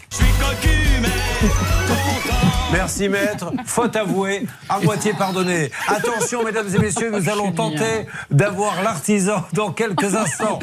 Merci 2.71 3.09
maître, 3.09 3.51
faute 3.65 3.95
avouée, 3.95 4.45
à 4.67 4.79
moitié 4.79 5.13
pardonnée. 5.13 5.71
Attention 5.87 6.43
mesdames 6.43 6.67
et 6.73 6.77
messieurs, 6.77 7.09
nous 7.11 7.29
allons 7.29 7.51
tenter 7.51 8.05
d'avoir 8.29 8.83
l'artisan 8.83 9.43
dans 9.53 9.71
quelques 9.71 10.15
instants. 10.15 10.59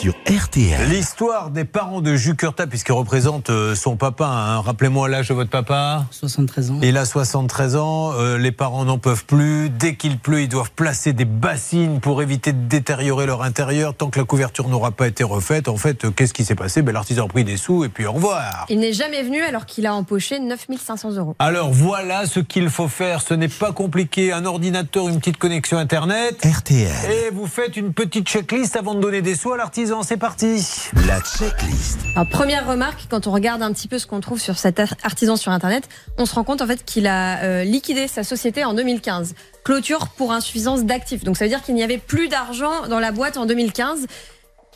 Sur 0.00 0.14
RTL. 0.28 0.88
L'histoire 0.90 1.50
des 1.50 1.64
parents 1.64 2.00
de 2.00 2.14
Jucurta, 2.14 2.66
puisqu'il 2.68 2.92
représente 2.92 3.50
euh, 3.50 3.74
son 3.74 3.96
papa. 3.96 4.26
hein. 4.26 4.60
Rappelez-moi 4.60 5.08
l'âge 5.08 5.28
de 5.28 5.34
votre 5.34 5.50
papa. 5.50 6.04
73 6.12 6.70
ans. 6.70 6.78
Il 6.82 6.96
a 6.96 7.04
73 7.04 7.74
ans, 7.76 8.12
euh, 8.12 8.38
les 8.38 8.52
parents 8.52 8.84
n'en 8.84 8.98
peuvent 8.98 9.24
plus. 9.24 9.70
Dès 9.70 9.96
qu'il 9.96 10.18
pleut, 10.18 10.42
ils 10.42 10.48
doivent 10.48 10.70
placer 10.70 11.12
des 11.12 11.24
bassines 11.24 11.98
pour 12.00 12.22
éviter 12.22 12.52
de 12.52 12.68
détériorer 12.68 13.26
leur 13.26 13.42
intérieur. 13.42 13.94
Tant 13.94 14.08
que 14.10 14.20
la 14.20 14.24
couverture 14.24 14.68
n'aura 14.68 14.92
pas 14.92 15.08
été 15.08 15.24
refaite, 15.24 15.66
en 15.68 15.76
fait, 15.76 16.04
euh, 16.04 16.10
qu'est-ce 16.10 16.34
qui 16.34 16.44
s'est 16.44 16.54
passé? 16.54 16.82
Ben, 16.82 16.92
L'artisan 16.92 17.24
a 17.24 17.28
pris 17.28 17.42
des 17.44 17.56
sous 17.56 17.84
et 17.84 17.88
puis 17.88 18.06
au 18.06 18.12
revoir. 18.12 18.66
Il 18.68 18.78
n'est 18.78 18.92
jamais 18.92 19.22
venu 19.24 19.42
alors 19.42 19.66
qu'il 19.66 19.86
a 19.86 19.94
empoché 19.94 20.38
9500 20.38 21.12
euros. 21.16 21.34
Alors 21.40 21.72
voilà 21.72 22.26
ce 22.26 22.38
qu'il 22.40 22.70
faut 22.70 22.88
faire. 22.88 23.20
Ce 23.22 23.34
n'est 23.34 23.48
pas 23.48 23.72
compliqué. 23.72 24.32
Un 24.32 24.44
ordinateur, 24.44 25.08
une 25.08 25.18
petite 25.18 25.38
connexion 25.38 25.76
Internet. 25.78 26.44
RTL. 26.44 26.88
Et 27.10 27.30
vous 27.32 27.46
faites 27.46 27.76
une 27.76 27.92
petite 27.92 28.28
checklist 28.28 28.76
avant 28.76 28.94
de 28.94 29.00
donner 29.00 29.22
des 29.22 29.34
sous 29.34 29.52
à 29.52 29.56
l'artisan. 29.56 29.87
C'est 30.02 30.16
parti. 30.16 30.64
La 31.06 31.20
checklist. 31.20 31.98
Alors, 32.14 32.28
première 32.28 32.66
remarque, 32.66 33.06
quand 33.10 33.26
on 33.26 33.30
regarde 33.32 33.62
un 33.62 33.72
petit 33.72 33.88
peu 33.88 33.98
ce 33.98 34.06
qu'on 34.06 34.20
trouve 34.20 34.40
sur 34.40 34.58
cet 34.58 34.80
ar- 34.80 34.94
artisan 35.02 35.36
sur 35.36 35.50
Internet, 35.52 35.88
on 36.18 36.26
se 36.26 36.34
rend 36.34 36.44
compte 36.44 36.60
en 36.62 36.66
fait 36.66 36.84
qu'il 36.84 37.06
a 37.06 37.42
euh, 37.42 37.64
liquidé 37.64 38.06
sa 38.08 38.22
société 38.24 38.64
en 38.64 38.74
2015. 38.74 39.34
Clôture 39.64 40.08
pour 40.08 40.32
insuffisance 40.32 40.84
d'actifs. 40.84 41.24
Donc 41.24 41.36
ça 41.36 41.44
veut 41.44 41.48
dire 41.50 41.62
qu'il 41.62 41.74
n'y 41.74 41.82
avait 41.82 41.98
plus 41.98 42.28
d'argent 42.28 42.86
dans 42.88 43.00
la 43.00 43.12
boîte 43.12 43.36
en 43.36 43.46
2015. 43.46 44.06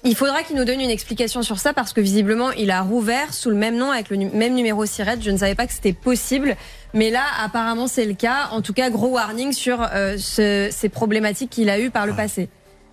Il 0.04 0.16
faudra 0.16 0.42
qu'il 0.42 0.56
nous 0.56 0.64
donne 0.64 0.80
une 0.80 0.90
explication 0.90 1.42
sur 1.42 1.58
ça 1.58 1.72
parce 1.72 1.92
que 1.92 2.00
visiblement 2.00 2.50
il 2.52 2.70
a 2.72 2.80
rouvert 2.82 3.32
sous 3.32 3.50
le 3.50 3.56
même 3.56 3.76
nom 3.76 3.90
avec 3.92 4.10
le 4.10 4.16
nu- 4.16 4.30
même 4.34 4.54
numéro 4.54 4.84
SIRET. 4.84 5.18
Je 5.20 5.30
ne 5.30 5.36
savais 5.36 5.54
pas 5.54 5.66
que 5.66 5.72
c'était 5.72 5.92
possible, 5.92 6.56
mais 6.92 7.10
là 7.10 7.22
apparemment 7.44 7.86
c'est 7.86 8.04
le 8.04 8.14
cas. 8.14 8.48
En 8.50 8.62
tout 8.62 8.72
cas, 8.72 8.90
gros 8.90 9.10
warning 9.10 9.52
sur 9.52 9.80
euh, 9.92 10.16
ce- 10.18 10.70
ces 10.72 10.88
problématiques 10.88 11.50
qu'il 11.50 11.70
a 11.70 11.78
eues 11.78 11.90
par 11.90 12.06
le 12.06 12.14
passé. 12.14 12.48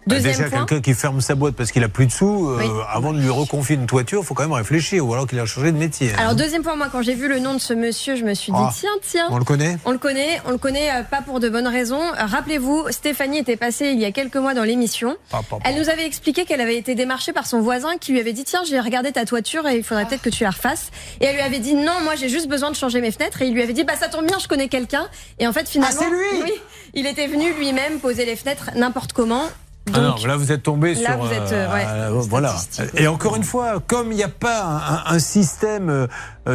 Deuxième 0.10 0.34
Déjà, 0.36 0.50
quelqu'un 0.50 0.82
qui 0.82 0.94
ferme 0.94 1.22
sa 1.22 1.36
boîte 1.36 1.56
parce 1.56 1.72
qu'il 1.72 1.84
a 1.84 1.88
plus 1.90 2.06
de 2.08 2.12
sous, 2.12 2.50
euh, 2.50 2.58
Oui. 2.60 2.66
avant 2.92 3.14
de 3.14 3.20
lui 3.20 3.30
reconfier 3.30 3.76
une 3.76 3.86
toiture, 3.86 4.22
il 4.22 4.26
faut 4.26 4.34
quand 4.34 4.44
même 4.44 4.52
réfléchir, 4.54 5.06
ou 5.06 5.14
alors 5.14 5.28
qu'il 5.28 5.40
a 5.40 5.46
changé 5.46 5.72
de 5.72 5.78
métier. 5.78 6.12
hein. 6.12 6.18
Alors 6.20 6.36
deuxième 6.36 6.64
point, 6.64 6.76
moi 6.76 6.88
quand 6.92 7.02
j'ai 7.02 7.14
vu 7.16 7.28
le 7.28 7.40
nom 7.40 7.54
de 7.54 7.60
ce 7.60 7.74
monsieur, 7.74 8.16
je 8.16 8.24
me 8.24 8.34
suis 8.34 8.52
dit 8.52 8.58
Ah. 8.62 8.72
tiens 8.76 8.90
tiens. 9.02 9.28
On 9.30 9.38
le 9.38 9.44
connaît? 9.46 9.78
On 9.86 9.92
le 9.92 9.98
connaît, 9.98 10.42
on 10.46 10.52
le 10.52 10.58
connaît 10.58 10.90
euh, 10.92 11.04
pas 11.04 11.22
pour 11.22 11.40
de 11.40 11.48
bonnes 11.50 11.68
raisons. 11.68 12.02
Rappelez-vous, 12.18 12.88
Stéphanie 12.90 13.38
était 13.40 13.56
passée 13.58 13.88
il 13.92 14.00
y 14.00 14.06
a 14.06 14.12
quelques 14.12 14.36
mois 14.38 14.54
dans 14.54 14.64
l'émission. 14.64 15.16
Ah. 15.32 15.42
Elle 15.64 15.78
nous 15.80 15.90
avait 15.90 16.06
expliqué 16.06 16.46
qu'elle 16.46 16.62
avait 16.62 16.78
été 16.78 16.96
démarchée 16.96 17.34
par 17.34 17.46
son 17.46 17.62
voisin 17.62 17.98
qui 18.00 18.12
lui 18.12 18.20
avait 18.20 18.34
dit 18.34 18.44
tiens 18.44 18.62
j'ai 18.68 18.80
regardé 18.80 19.12
ta 19.12 19.26
toiture 19.26 19.68
et 19.68 19.76
il 19.78 19.84
faudrait 19.84 20.06
peut-être 20.06 20.22
que 20.24 20.30
tu 20.30 20.44
la 20.44 20.50
refasses. 20.52 20.90
Et 21.22 21.26
elle 21.26 21.36
lui 21.36 21.42
avait 21.42 21.60
dit 21.60 21.76
non 21.76 21.94
moi 22.04 22.16
j'ai 22.16 22.30
juste 22.30 22.48
besoin 22.48 22.72
de 22.72 22.76
changer 22.76 23.02
mes 23.02 23.12
fenêtres 23.12 23.42
et 23.42 23.48
il 23.48 23.54
lui 23.54 23.62
avait 23.62 23.74
dit 23.74 23.84
bah 23.84 23.94
ça 24.00 24.08
tombe 24.08 24.26
bien 24.26 24.40
je 24.40 24.48
connais 24.48 24.68
quelqu'un. 24.70 25.08
Et 25.40 25.48
en 25.48 25.54
fait 25.54 25.68
finalement 25.70 25.96
Ah, 26.02 26.04
c'est 26.04 26.10
lui 26.10 26.42
oui 26.44 26.54
il 26.96 27.06
était 27.06 27.28
venu 27.28 27.54
lui-même 27.54 28.00
poser 28.00 28.26
les 28.26 28.36
fenêtres 28.36 28.72
n'importe 28.76 29.14
comment. 29.14 29.44
Ah 29.94 30.00
non, 30.02 30.16
là 30.26 30.36
vous 30.38 30.52
êtes 30.52 30.64
tombé 30.64 30.94
là, 30.96 31.12
sur. 31.14 31.18
vous 31.20 31.32
êtes, 31.34 31.52
euh, 31.52 31.74
ouais, 31.74 32.26
voilà. 32.30 32.56
Et 32.96 33.08
encore 33.08 33.36
une 33.36 33.44
fois, 33.44 33.80
comme 33.86 34.12
il 34.12 34.16
n'y 34.16 34.24
a 34.24 34.28
pas 34.30 34.64
un, 35.08 35.16
un- 35.16 35.20
système 35.20 35.90
euh, 35.90 36.08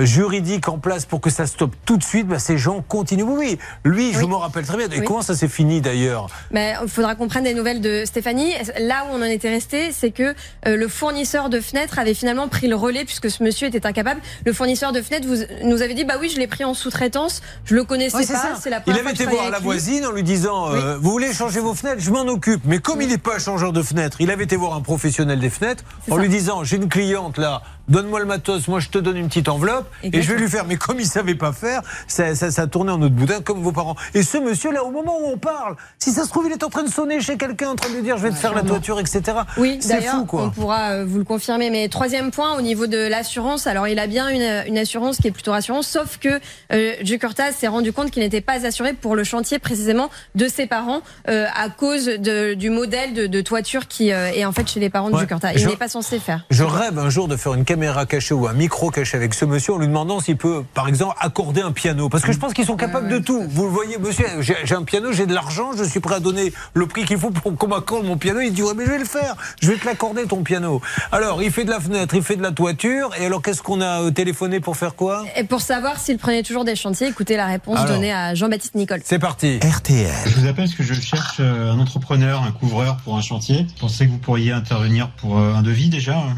juridique 0.02 0.68
en 0.68 0.78
place 0.78 1.04
pour 1.04 1.20
que 1.20 1.30
ça 1.30 1.46
stoppe 1.46 1.74
tout 1.84 1.96
de 1.96 2.02
suite, 2.04 2.26
bah, 2.26 2.38
ces 2.38 2.58
gens 2.58 2.82
continuent. 2.86 3.22
Oui, 3.24 3.34
oui. 3.38 3.58
Lui, 3.84 4.12
je 4.12 4.18
Oui. 4.20 4.26
m'en 4.28 4.38
rappelle 4.38 4.66
très 4.66 4.76
bien. 4.76 4.86
Et 4.90 5.00
Oui. 5.00 5.04
comment 5.06 5.22
ça 5.22 5.34
s'est 5.34 5.48
fini 5.48 5.80
d'ailleurs? 5.80 6.28
Mais 6.50 6.74
il 6.82 6.88
faudra 6.88 7.14
qu'on 7.14 7.28
prenne 7.28 7.44
des 7.44 7.54
nouvelles 7.54 7.80
de 7.80 8.04
Stéphanie. 8.04 8.52
Là 8.80 9.04
où 9.06 9.14
on 9.14 9.20
en 9.20 9.24
était 9.24 9.50
resté, 9.50 9.92
c'est 9.92 10.10
que 10.10 10.34
euh, 10.66 10.76
le 10.76 10.88
fournisseur 10.88 11.48
de 11.50 11.60
fenêtres 11.60 11.98
avait 11.98 12.14
finalement 12.14 12.48
pris 12.48 12.66
le 12.68 12.76
relais 12.76 13.04
puisque 13.04 13.30
ce 13.30 13.42
monsieur 13.42 13.68
était 13.68 13.86
incapable. 13.86 14.20
Le 14.44 14.52
fournisseur 14.52 14.92
de 14.92 15.02
fenêtres 15.02 15.26
vous, 15.28 15.36
nous 15.66 15.82
avait 15.82 15.94
dit 15.94 16.04
bah 16.04 16.14
oui, 16.20 16.28
je 16.28 16.38
l'ai 16.38 16.46
pris 16.46 16.64
en 16.64 16.74
sous-traitance, 16.74 17.42
je 17.64 17.74
le 17.74 17.84
connaissais 17.84 18.22
c'est 18.24 18.32
pas, 18.32 18.38
ça. 18.38 18.58
c'est 18.60 18.70
la 18.70 18.78
Il 18.78 18.82
première 18.82 19.00
avait 19.00 19.08
fois 19.10 19.18
que 19.18 19.22
été 19.22 19.30
voir 19.36 19.50
la 19.50 19.58
lui. 19.58 19.64
voisine 19.64 20.06
en 20.06 20.10
lui 20.12 20.22
disant 20.22 20.72
euh, 20.72 20.96
Vous 21.00 21.10
voulez 21.10 21.32
changer 21.32 21.60
vos 21.60 21.74
fenêtres? 21.74 22.00
Je 22.02 22.10
m'en 22.10 22.22
occupe. 22.22 22.62
Mais 22.64 22.78
comme 22.78 23.00
il 23.02 23.08
n'est 23.08 23.18
pas 23.18 23.38
changeur 23.38 23.72
de 23.72 23.82
fenêtres, 23.82 24.16
il 24.20 24.30
avait 24.30 24.44
été 24.44 24.56
voir 24.56 24.74
un 24.74 24.80
professionnel 24.80 25.38
des 25.40 25.50
fenêtres 25.50 25.84
en 26.10 26.16
ça. 26.16 26.20
lui 26.22 26.28
disant 26.28 26.64
J'ai 26.64 26.76
une 26.76 26.88
cliente 26.88 27.38
là, 27.38 27.62
donne-moi 27.88 28.20
le 28.20 28.26
matos, 28.26 28.68
moi 28.68 28.80
je 28.80 28.88
te 28.88 28.98
donne 28.98 29.16
une 29.16 29.28
petite 29.28 29.48
enveloppe 29.48 29.88
et 30.02 30.22
je 30.22 30.32
vais 30.32 30.38
lui 30.40 30.48
faire. 30.48 30.64
Mais 30.64 30.76
comme 30.76 31.00
il 31.00 31.06
savait 31.06 31.34
pas 31.34 31.52
faire, 31.52 31.82
ça, 32.06 32.34
ça, 32.34 32.50
ça 32.50 32.66
tournait 32.66 32.92
en 32.92 33.00
autre 33.02 33.14
boudin 33.14 33.40
comme 33.40 33.62
vos 33.62 33.72
parents. 33.72 33.96
Et 34.14 34.22
ce 34.22 34.38
monsieur 34.38 34.72
là, 34.72 34.84
au 34.84 34.90
moment 34.90 35.18
où 35.20 35.26
on 35.32 35.36
parle, 35.38 35.76
si 35.98 36.10
ça 36.12 36.24
se 36.24 36.28
trouve, 36.30 36.46
il 36.46 36.52
est 36.52 36.62
en 36.64 36.70
train 36.70 36.82
de 36.82 36.88
sonner 36.90 37.20
chez 37.20 37.36
quelqu'un, 37.36 37.70
en 37.70 37.74
train 37.76 37.90
de 37.90 37.94
lui 37.96 38.02
dire 38.02 38.16
Je 38.16 38.22
vais 38.22 38.30
te 38.30 38.36
faire 38.36 38.54
la 38.54 38.62
toiture, 38.62 38.98
etc. 39.00 39.22
Oui, 39.56 39.78
c'est 39.80 39.88
d'ailleurs, 39.88 40.14
fou 40.28 40.38
on 40.38 40.50
pourra 40.50 40.90
euh, 40.92 41.04
vous 41.06 41.18
le 41.18 41.24
confirmer. 41.24 41.70
Mais 41.70 41.88
troisième 41.88 42.30
point, 42.30 42.56
au 42.56 42.60
niveau 42.62 42.86
de 42.86 42.96
l'assurance, 43.08 43.66
alors 43.66 43.88
il 43.88 43.98
a 43.98 44.06
bien 44.06 44.28
une, 44.28 44.64
une 44.66 44.78
assurance 44.78 45.16
qui 45.18 45.28
est 45.28 45.32
plutôt 45.32 45.52
rassurante, 45.52 45.84
sauf 45.84 46.18
que 46.18 46.40
euh, 46.72 46.92
Jukurta 47.02 47.52
s'est 47.52 47.68
rendu 47.68 47.92
compte 47.92 48.10
qu'il 48.10 48.22
n'était 48.22 48.40
pas 48.40 48.66
assuré 48.66 48.92
pour 48.94 49.16
le 49.16 49.24
chantier 49.24 49.58
précisément 49.58 50.10
de 50.34 50.48
ses 50.48 50.66
parents 50.66 51.02
euh, 51.28 51.46
à 51.54 51.68
cause 51.68 52.06
de- 52.06 52.54
du 52.54 52.70
modèle 52.70 53.12
de, 53.14 53.26
de 53.26 53.40
toiture 53.40 53.86
qui 53.88 54.12
euh, 54.12 54.30
est 54.32 54.44
en 54.44 54.52
fait 54.52 54.68
chez 54.68 54.80
les 54.80 54.90
parents 54.90 55.10
de 55.10 55.14
Ouais, 55.14 55.20
Jukurta. 55.20 55.52
Il 55.52 55.58
je- 55.58 55.68
n'est 55.68 55.76
pas 55.76 55.88
censé 55.88 56.18
faire. 56.18 56.44
Je 56.50 56.64
rêve 56.64 56.98
un 56.98 57.10
jour 57.10 57.28
de 57.28 57.36
faire 57.36 57.54
une 57.54 57.64
caméra 57.74 58.06
cachée 58.06 58.34
ou 58.34 58.46
un 58.46 58.52
micro 58.52 58.90
caché 58.90 59.16
avec 59.16 59.34
ce 59.34 59.44
monsieur 59.44 59.72
en 59.74 59.78
lui 59.78 59.88
demandant 59.88 60.20
s'il 60.20 60.36
peut, 60.36 60.62
par 60.74 60.86
exemple, 60.86 61.16
accorder 61.18 61.60
un 61.60 61.72
piano. 61.72 62.08
Parce 62.08 62.22
que 62.22 62.30
je 62.30 62.38
pense 62.38 62.54
qu'ils 62.54 62.66
sont 62.66 62.76
capables 62.76 63.08
de 63.08 63.18
tout. 63.18 63.42
Vous 63.48 63.64
le 63.64 63.70
voyez, 63.70 63.98
monsieur, 63.98 64.24
j'ai 64.40 64.74
un 64.76 64.84
piano, 64.84 65.10
j'ai 65.10 65.26
de 65.26 65.34
l'argent, 65.34 65.72
je 65.76 65.82
suis 65.82 65.98
prêt 65.98 66.14
à 66.14 66.20
donner 66.20 66.52
le 66.72 66.86
prix 66.86 67.04
qu'il 67.04 67.18
faut 67.18 67.32
pour 67.32 67.56
qu'on 67.56 67.66
m'accorde 67.66 68.06
mon 68.06 68.16
piano. 68.16 68.38
Il 68.38 68.52
dit, 68.52 68.62
ouais, 68.62 68.74
mais 68.76 68.86
je 68.86 68.92
vais 68.92 68.98
le 68.98 69.04
faire. 69.04 69.34
Je 69.60 69.72
vais 69.72 69.76
te 69.76 69.84
l'accorder, 69.86 70.24
ton 70.26 70.44
piano. 70.44 70.80
Alors, 71.10 71.42
il 71.42 71.50
fait 71.50 71.64
de 71.64 71.70
la 71.70 71.80
fenêtre, 71.80 72.14
il 72.14 72.22
fait 72.22 72.36
de 72.36 72.42
la 72.42 72.52
toiture. 72.52 73.10
Et 73.20 73.26
alors, 73.26 73.42
qu'est-ce 73.42 73.60
qu'on 73.60 73.80
a 73.80 74.02
euh, 74.02 74.12
téléphoné 74.12 74.60
pour 74.60 74.76
faire 74.76 74.94
quoi? 74.94 75.24
Et 75.36 75.42
pour 75.42 75.60
savoir 75.60 75.98
s'il 75.98 76.18
prenait 76.18 76.44
toujours 76.44 76.64
des 76.64 76.76
chantiers, 76.76 77.08
écoutez 77.08 77.36
la 77.36 77.46
réponse 77.46 77.80
Alors. 77.80 77.96
donnée 77.96 78.12
à 78.12 78.36
Jean-Baptiste 78.36 78.76
Nicole. 78.76 79.00
C'est 79.04 79.18
parti. 79.18 79.58
RTL. 79.58 80.14
Je 80.26 80.34
vous 80.38 80.46
appelle 80.46 80.66
parce 80.66 80.76
que 80.76 80.84
je 80.84 80.94
cherche 80.94 81.38
euh, 81.40 81.72
un 81.72 81.80
entrepreneur, 81.80 82.40
un 82.44 82.52
couvreur 82.52 82.98
pour 82.98 83.16
un 83.16 83.20
chantier. 83.20 83.66
Vous 83.68 83.80
pensez 83.80 84.06
que 84.06 84.12
vous 84.12 84.18
pourriez 84.18 84.52
intervenir 84.52 85.10
pour 85.16 85.40
euh, 85.40 85.54
un 85.54 85.62
devis 85.62 85.88
déjà 85.88 86.18
hein? 86.18 86.36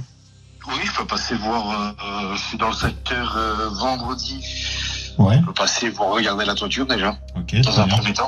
Oui, 0.69 0.81
je 0.85 0.93
peux 0.99 1.07
passer 1.07 1.35
voir, 1.37 1.71
euh, 1.71 1.93
euh, 2.05 2.35
je 2.37 2.43
suis 2.49 2.59
dans 2.59 2.69
le 2.69 2.75
secteur 2.75 3.35
euh, 3.37 3.69
vendredi. 3.71 4.41
Ouais. 5.19 5.39
Je 5.41 5.47
peux 5.47 5.53
passer 5.53 5.89
voir 5.91 6.11
regarder 6.11 6.45
la 6.45 6.55
toiture 6.55 6.87
déjà, 6.87 7.17
Ok, 7.37 7.55
dans 7.63 7.81
un 7.81 7.87
bien. 7.87 7.97
premier 7.97 8.13
temps. 8.13 8.27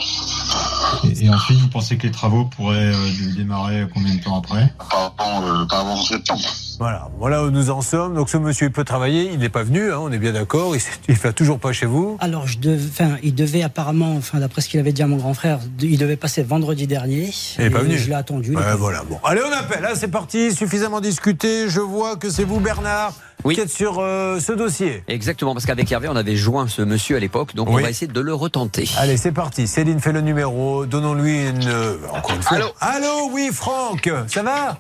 Et, 1.05 1.25
et 1.25 1.31
ensuite, 1.31 1.59
vous 1.59 1.69
pensez 1.69 1.99
que 1.99 2.07
les 2.07 2.13
travaux 2.13 2.45
pourraient 2.45 2.77
euh, 2.95 3.11
dé- 3.19 3.33
démarrer 3.35 3.87
combien 3.93 4.15
de 4.15 4.23
temps 4.23 4.39
après? 4.39 4.73
Pas 4.91 5.13
avant, 5.19 5.43
euh, 5.47 5.65
pas 5.67 5.81
avant 5.81 6.01
septembre. 6.03 6.49
Voilà, 6.79 7.09
voilà 7.19 7.43
où 7.43 7.51
nous 7.51 7.71
en 7.71 7.83
sommes. 7.83 8.15
Donc, 8.15 8.31
ce 8.31 8.37
monsieur, 8.37 8.67
il 8.69 8.73
peut 8.73 8.85
travailler. 8.85 9.31
Il 9.33 9.41
n'est 9.41 9.49
pas 9.49 9.65
venu, 9.65 9.91
hein, 9.93 9.99
on 10.01 10.13
est 10.13 10.19
bien 10.19 10.33
d'accord. 10.33 10.77
Il 10.77 10.83
ne 11.09 11.19
va 11.19 11.33
toujours 11.33 11.59
pas 11.59 11.73
chez 11.73 11.87
vous. 11.87 12.17
Alors, 12.21 12.47
je 12.47 12.59
dev- 12.59 12.89
enfin, 12.91 13.17
il 13.23 13.35
devait 13.35 13.63
apparemment, 13.63 14.15
enfin, 14.17 14.39
d'après 14.39 14.61
ce 14.63 14.69
qu'il 14.69 14.79
avait 14.79 14.93
dit 14.93 15.03
à 15.03 15.07
mon 15.09 15.17
grand 15.17 15.35
frère, 15.35 15.59
il 15.81 15.99
devait 15.99 16.17
passer 16.17 16.43
vendredi 16.43 16.87
dernier. 16.87 17.31
Il 17.59 17.65
n'est 17.65 17.71
pas 17.71 17.81
Et 17.81 17.83
venu. 17.83 17.99
Je 17.99 18.09
l'ai 18.09 18.15
attendu. 18.15 18.55
Ouais, 18.57 18.63
voilà. 18.79 19.03
Bon, 19.09 19.19
allez, 19.25 19.41
on 19.49 19.53
appelle. 19.53 19.83
Là, 19.83 19.95
c'est 19.95 20.09
parti. 20.09 20.53
Suffisamment 20.55 21.01
discuté. 21.01 21.69
Je 21.69 21.81
vois 21.81 22.17
que 22.17 22.31
c'est 22.31 22.45
vous, 22.45 22.61
Bernard, 22.61 23.13
Oui. 23.45 23.55
qui 23.57 23.61
êtes 23.61 23.71
sur 23.71 23.99
euh, 23.99 24.39
ce 24.39 24.53
dossier. 24.53 25.03
Exactement, 25.09 25.55
parce 25.55 25.67
qu'avec 25.67 25.91
Hervé, 25.91 26.09
on 26.09 26.15
avait 26.17 26.37
joint 26.37 26.69
ce 26.69 26.83
monsieur 26.83 27.17
à 27.17 27.21
l'époque, 27.21 27.55
donc 27.57 27.69
on 27.71 27.75
va 27.75 27.91
essayer 27.91 28.07
de 28.13 28.21
le 28.21 28.35
retenter. 28.35 28.89
Allez, 28.99 29.17
c'est 29.17 29.33
parti. 29.33 29.67
Céline 29.67 29.99
fait 30.01 30.13
le 30.13 30.21
numéro. 30.21 30.87
Donnons-lui 30.87 31.49
une. 31.49 31.67
euh, 31.69 31.97
encore 32.15 32.37
une 32.37 32.43
fois. 32.43 32.57
Allô 32.59 32.67
Allô, 32.81 33.31
oui, 33.33 33.51
Franck. 33.53 34.09
Ça 34.29 34.43
va? 34.45 34.79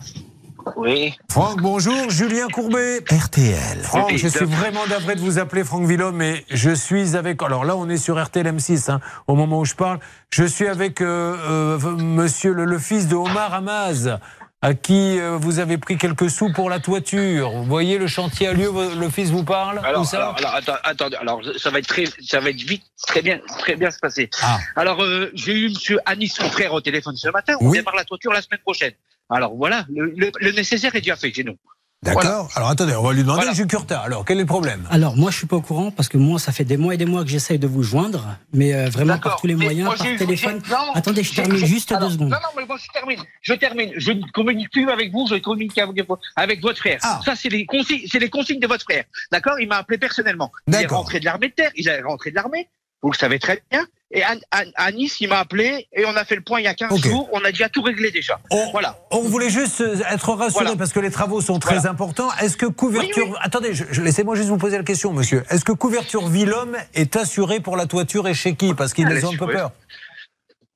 Oui. 0.76 1.14
Franck, 1.30 1.60
bonjour. 1.60 2.10
Julien 2.10 2.46
Courbet. 2.48 2.98
RTL. 3.10 3.78
Franck, 3.82 4.08
Oui, 4.10 4.18
je 4.18 4.28
suis 4.28 4.44
vraiment 4.44 4.86
navré 4.86 5.14
de 5.14 5.20
vous 5.20 5.38
appeler 5.38 5.64
Franck 5.64 5.86
Villon, 5.86 6.12
mais 6.12 6.44
je 6.50 6.70
suis 6.70 7.16
avec. 7.16 7.42
Alors 7.42 7.64
là, 7.64 7.76
on 7.76 7.88
est 7.88 7.96
sur 7.96 8.22
RTL 8.22 8.46
M6, 8.46 8.90
hein, 8.90 9.00
au 9.26 9.34
moment 9.34 9.60
où 9.60 9.64
je 9.64 9.74
parle. 9.74 9.98
Je 10.30 10.44
suis 10.44 10.66
avec 10.68 11.00
euh, 11.00 11.36
euh, 11.48 11.78
monsieur 11.96 12.52
le, 12.52 12.64
le 12.64 12.78
fils 12.78 13.08
de 13.08 13.14
Omar 13.16 13.54
Hamaz, 13.54 14.18
à 14.60 14.74
qui 14.74 15.18
euh, 15.20 15.36
vous 15.40 15.58
avez 15.58 15.78
pris 15.78 15.96
quelques 15.96 16.28
sous 16.30 16.52
pour 16.52 16.68
la 16.70 16.80
toiture. 16.80 17.50
Vous 17.52 17.64
voyez, 17.64 17.96
le 17.98 18.06
chantier 18.06 18.48
a 18.48 18.52
lieu, 18.52 18.70
le 18.98 19.08
fils 19.08 19.30
vous 19.30 19.44
parle 19.44 19.80
Alors, 19.84 20.04
ça 20.04 20.16
alors, 20.18 20.36
alors, 20.38 20.54
attends, 20.54 20.76
attendez, 20.84 21.16
alors 21.16 21.40
ça 21.56 21.70
va 21.70 21.78
être 21.78 21.86
très, 21.86 22.04
ça 22.20 22.40
va 22.40 22.50
être 22.50 22.60
vite, 22.62 22.82
très 23.06 23.22
bien, 23.22 23.38
très 23.58 23.76
bien 23.76 23.90
se 23.90 23.98
passer. 23.98 24.28
Ah. 24.42 24.58
Alors, 24.76 25.02
euh, 25.02 25.30
j'ai 25.34 25.52
eu 25.54 25.68
Monsieur 25.70 25.98
Anis, 26.06 26.28
son 26.34 26.48
frère, 26.50 26.72
au 26.74 26.80
téléphone 26.80 27.16
ce 27.16 27.28
matin. 27.30 27.54
On 27.60 27.68
Oui. 27.68 27.78
démarre 27.78 27.96
la 27.96 28.04
toiture 28.04 28.32
la 28.32 28.42
semaine 28.42 28.60
prochaine. 28.60 28.92
Alors 29.30 29.54
voilà, 29.56 29.84
le, 29.94 30.06
le- 30.16 30.32
le 30.40 30.52
nécessaire 30.52 30.94
est 30.94 31.00
déjà 31.00 31.16
fait 31.16 31.32
chez 31.32 31.44
nous. 31.44 31.56
D'accord. 32.00 32.48
Alors 32.54 32.68
attendez, 32.68 32.94
on 32.94 33.02
va 33.02 33.12
lui 33.12 33.22
demander, 33.22 33.40
Voilà. 33.40 33.54
Jules 33.54 33.66
Curta. 33.66 33.98
Alors, 33.98 34.24
quel 34.24 34.36
est 34.38 34.42
le 34.42 34.46
problème? 34.46 34.86
Alors, 34.88 35.16
moi, 35.16 35.32
je 35.32 35.36
suis 35.38 35.48
pas 35.48 35.56
au 35.56 35.60
courant 35.60 35.90
parce 35.90 36.08
que 36.08 36.16
moi, 36.16 36.38
ça 36.38 36.52
fait 36.52 36.62
des 36.64 36.76
mois 36.76 36.94
et 36.94 36.96
des 36.96 37.06
mois 37.06 37.24
que 37.24 37.28
j'essaye 37.28 37.58
de 37.58 37.66
vous 37.66 37.82
joindre, 37.82 38.36
mais 38.52 38.72
euh, 38.72 38.88
vraiment 38.88 39.18
par 39.18 39.40
tous 39.40 39.48
les 39.48 39.56
Mais 39.56 39.64
moyens, 39.64 39.86
moi, 39.86 39.96
par 39.96 40.06
téléphone. 40.16 40.62
non, 40.70 40.92
Attendez, 40.94 41.24
je 41.24 41.34
termine 41.34 41.56
juste 41.66 41.90
alors, 41.90 42.06
deux 42.08 42.14
secondes. 42.14 42.28
Non, 42.30 42.36
non, 42.36 42.48
mais 42.56 42.66
moi 42.66 42.76
je 42.80 42.86
termine. 42.92 43.18
Je 43.42 43.52
termine. 43.54 43.90
Je 43.96 44.12
ne 44.12 44.22
communique 44.32 44.70
plus 44.70 44.88
avec 44.88 45.10
vous, 45.10 45.26
je 45.28 45.34
communique 45.40 45.76
avec, 45.76 45.96
avec 46.36 46.62
votre 46.62 46.78
frère. 46.78 47.00
Ah. 47.02 47.20
Ça, 47.24 47.34
c'est 47.34 47.48
les 47.48 47.66
consignes, 47.66 48.06
les 48.14 48.30
consignes 48.30 48.60
de 48.60 48.68
votre 48.68 48.84
frère. 48.84 49.02
D'accord? 49.32 49.58
Il 49.58 49.66
m'a 49.66 49.78
appelé 49.78 49.98
personnellement. 49.98 50.52
Il 50.68 50.76
est 50.76 50.86
rentré 50.86 51.18
de 51.18 51.24
l'armée 51.24 51.48
de 51.48 51.54
terre, 51.54 51.72
il 51.74 51.88
est 51.88 52.00
rentré 52.00 52.30
de 52.30 52.36
l'armée. 52.36 52.68
Vous 53.02 53.10
le 53.12 53.16
savez 53.16 53.38
très 53.38 53.62
bien. 53.70 53.86
Et 54.10 54.22
à, 54.22 54.34
à- 54.50 54.64
à 54.76 54.90
Nice, 54.90 55.20
il 55.20 55.28
m'a 55.28 55.38
appelé 55.38 55.86
et 55.92 56.06
on 56.06 56.16
a 56.16 56.24
fait 56.24 56.34
le 56.34 56.40
point 56.40 56.60
il 56.60 56.64
y 56.64 56.66
a 56.66 56.72
15 56.74 56.92
Ok. 56.92 57.04
jours. 57.06 57.28
On 57.32 57.44
a 57.44 57.50
déjà 57.52 57.68
tout 57.68 57.82
réglé 57.82 58.10
déjà. 58.10 58.40
On, 58.50 58.70
Voilà. 58.70 58.98
on 59.10 59.20
voulait 59.20 59.50
juste 59.50 59.82
euh, 59.82 59.98
être 60.10 60.32
rassuré 60.32 60.64
Voilà. 60.64 60.76
parce 60.78 60.92
que 60.94 61.00
les 61.00 61.10
travaux 61.10 61.42
sont 61.42 61.58
très 61.58 61.74
Voilà. 61.76 61.90
importants. 61.90 62.28
Est-ce 62.40 62.56
que 62.56 62.64
couverture. 62.66 63.26
Oui, 63.26 63.32
oui. 63.32 63.38
Attendez, 63.42 63.74
je, 63.74 63.84
je- 63.90 64.00
laissez-moi 64.00 64.34
juste 64.34 64.48
vous 64.48 64.56
poser 64.56 64.78
la 64.78 64.82
question, 64.82 65.12
monsieur. 65.12 65.44
Est-ce 65.50 65.64
que 65.64 65.72
couverture 65.72 66.26
Villhomme 66.28 66.76
est 66.94 67.16
assurée 67.16 67.60
pour 67.60 67.76
la 67.76 67.84
toiture 67.86 68.26
et 68.28 68.34
chez 68.34 68.54
qui? 68.54 68.72
Parce 68.72 68.94
qu'ils 68.94 69.06
est 69.12 69.22
ont 69.24 69.32
un 69.32 69.36
peu 69.36 69.46
peur. 69.46 69.72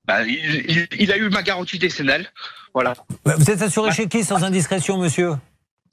Bah, 0.04 0.22
il, 0.24 0.34
il- 0.68 0.88
il 0.98 1.10
a 1.12 1.16
eu 1.16 1.30
ma 1.30 1.42
garantie 1.42 1.78
décennale. 1.78 2.26
Voilà. 2.74 2.92
Ouais, 3.24 3.34
Vous 3.38 3.50
êtes 3.50 3.62
assuré 3.62 3.92
chez 3.92 4.08
qui 4.08 4.24
sans 4.24 4.44
indiscrétion, 4.44 4.98
monsieur? 4.98 5.32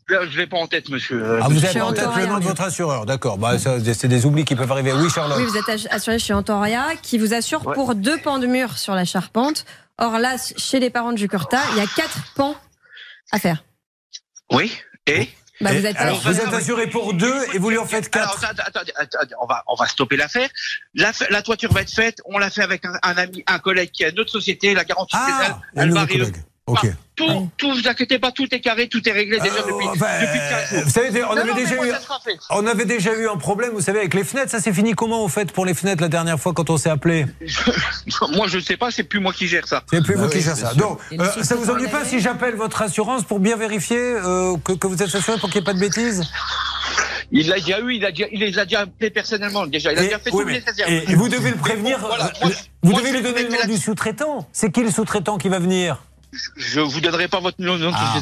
Là, 0.09 0.21
je 0.29 0.37
l'ai 0.37 0.47
pas 0.47 0.57
en 0.57 0.67
tête, 0.67 0.89
monsieur. 0.89 1.39
Ah, 1.41 1.47
vous 1.49 1.63
avez 1.63 1.81
en 1.81 1.93
tête 1.93 2.07
le 2.17 2.25
nom 2.25 2.39
de 2.39 2.43
votre 2.43 2.61
assureur, 2.63 3.05
d'accord. 3.05 3.37
Bah, 3.37 3.57
c'est 3.59 4.07
des 4.07 4.25
oublis 4.25 4.43
qui 4.45 4.55
peuvent 4.55 4.71
arriver. 4.71 4.91
Oui, 4.93 5.09
Charlotte. 5.09 5.37
Oui, 5.37 5.45
vous 5.45 5.57
êtes 5.57 5.87
assuré 5.91 6.17
chez 6.19 6.33
Antoria 6.33 6.87
qui 7.01 7.17
vous 7.17 7.33
assure 7.33 7.65
Ouais. 7.67 7.75
pour 7.75 7.93
deux 7.95 8.17
pans 8.19 8.39
de 8.39 8.47
mur 8.47 8.77
sur 8.77 8.95
la 8.95 9.05
charpente. 9.05 9.65
Or 9.97 10.17
là, 10.17 10.35
chez 10.57 10.79
les 10.79 10.89
parents 10.89 11.11
de 11.11 11.17
Jucurta, 11.17 11.59
il 11.73 11.77
y 11.77 11.81
a 11.81 11.87
quatre 11.95 12.19
pans 12.35 12.55
à 13.31 13.37
faire. 13.39 13.63
Oui. 14.51 14.71
Et 15.07 15.27
Bah, 15.61 15.71
vous 15.73 15.85
êtes 15.85 15.97
alors, 15.97 16.21
pas- 16.21 16.31
vous 16.31 16.39
êtes 16.39 16.53
assuré 16.53 16.87
pour 16.87 17.13
deux 17.13 17.35
et 17.53 17.59
vous 17.59 17.69
lui 17.69 17.77
en 17.77 17.85
faites 17.85 18.15
Alors, 18.15 18.39
quatre. 18.39 18.43
attendez, 18.61 18.61
attendez, 18.65 18.91
attendez, 18.95 19.35
on 19.41 19.45
va, 19.45 19.63
on 19.67 19.75
va 19.75 19.85
stopper 19.87 20.15
l'affaire. 20.15 20.47
La, 20.95 21.11
la 21.29 21.41
toiture 21.41 21.71
va 21.73 21.81
être 21.81 21.91
faite. 21.93 22.21
On 22.25 22.37
l'a 22.39 22.49
fait 22.49 22.61
avec 22.63 22.85
un, 22.85 22.93
un 23.03 23.17
ami, 23.17 23.43
un 23.45 23.59
collègue 23.59 23.91
qui 23.91 24.05
a 24.05 24.11
notre 24.13 24.31
société, 24.31 24.73
la 24.73 24.85
garantie 24.85 25.17
Ah, 25.19 25.25
pénale. 25.27 25.55
Elle 25.75 25.91
va 25.93 25.99
arriver. 26.01 26.31
Ok. 26.71 26.87
Tout, 27.15 27.49
tout, 27.57 27.69
vous 27.73 27.85
inquiétez 27.85 28.17
pas, 28.17 28.31
tout 28.31 28.47
est 28.49 28.61
carré, 28.61 28.87
tout 28.87 29.01
est 29.07 29.11
réglé 29.11 29.39
déjà 29.41 29.55
Euh, 29.55 29.67
depuis, 29.71 29.87
enfin, 29.89 30.05
depuis 30.21 30.39
15 30.39 30.69
jours. 30.69 30.81
vous 30.85 30.89
savez, 30.89 31.23
on 31.25 31.27
Non, 31.35 31.41
avait 31.41 31.49
non, 31.49 31.55
déjà 31.57 31.75
moi, 31.75 31.87
eu. 31.87 31.91
ça 31.91 31.99
sera 31.99 32.19
fait. 32.23 32.37
On 32.49 32.65
avait 32.65 32.85
déjà 32.85 33.13
eu 33.13 33.27
un 33.27 33.35
problème, 33.35 33.71
vous 33.73 33.81
savez, 33.81 33.99
avec 33.99 34.13
les 34.13 34.23
fenêtres. 34.23 34.51
Ça 34.51 34.61
s'est 34.61 34.71
fini 34.71 34.93
comment, 34.93 35.25
au 35.25 35.27
fait, 35.27 35.51
pour 35.51 35.65
les 35.65 35.73
fenêtres, 35.73 36.01
la 36.01 36.07
dernière 36.07 36.39
fois, 36.39 36.53
quand 36.53 36.69
on 36.69 36.77
s'est 36.77 36.89
appelé 36.89 37.25
moi, 38.35 38.47
je 38.47 38.59
sais 38.59 38.77
pas, 38.77 38.89
c'est 38.91 39.03
plus 39.03 39.19
moi 39.19 39.33
qui 39.33 39.47
gère 39.47 39.67
ça. 39.67 39.83
C'est 39.91 40.01
plus 40.01 40.15
Bah 40.15 40.21
vous 40.21 40.27
oui, 40.27 40.33
qui 40.33 40.41
gère 40.41 40.55
ça. 40.55 40.69
sûr. 40.69 40.77
Donc, 40.77 40.99
euh, 41.11 41.43
ça 41.43 41.55
vous 41.55 41.69
ennuie 41.69 41.89
pas 41.89 42.05
si 42.05 42.19
j'appelle 42.21 42.55
votre 42.55 42.81
assurance 42.81 43.23
pour 43.23 43.39
bien 43.39 43.57
vérifier 43.57 43.97
euh, 43.99 44.55
que, 44.63 44.71
que 44.73 44.87
vous 44.87 45.01
êtes 45.03 45.13
assuré 45.13 45.37
pour 45.39 45.49
qu'il 45.49 45.59
n'y 45.61 45.63
ait 45.65 45.71
pas 45.71 45.73
de 45.73 45.79
bêtises? 45.79 46.23
Il 47.31 47.47
l'a 47.49 47.57
déjà 47.59 47.79
eu, 47.81 47.93
il, 47.93 48.05
a 48.05 48.11
déjà, 48.11 48.25
il 48.31 48.39
les 48.39 48.57
a 48.57 48.63
déjà 48.65 48.79
appelés 48.81 49.09
personnellement, 49.11 49.67
déjà. 49.67 49.91
Il 49.91 49.99
a 49.99 50.01
Et- 50.01 50.05
déjà 50.05 50.19
fait 50.19 50.31
oui, 50.31 50.31
tout 50.31 50.39
le 50.39 50.45
mais- 50.45 50.59
nécessaire. 50.61 50.87
et, 50.89 51.15
vous 51.15 51.29
devez 51.29 51.51
le 51.51 51.57
prévenir. 51.57 51.99
Voilà, 51.99 52.25
euh, 52.25 52.29
moi, 52.41 52.51
vous 52.81 52.91
moi, 52.91 53.01
devez 53.01 53.11
lui 53.11 53.21
donner 53.21 53.43
le 53.43 53.49
nom 53.49 53.57
la- 53.59 53.67
du 53.67 53.77
sous-traitant. 53.77 54.47
C'est 54.51 54.71
qui 54.71 54.81
le 54.81 54.89
sous-traitant 54.89 55.37
qui 55.37 55.47
va 55.49 55.59
venir? 55.59 56.01
Je 56.55 56.79
vous 56.79 57.01
donnerai 57.01 57.27
pas 57.27 57.39
votre 57.39 57.59
nom, 57.61 57.77
nom 57.77 57.89
de 57.91 57.95
Ah. 57.97 58.21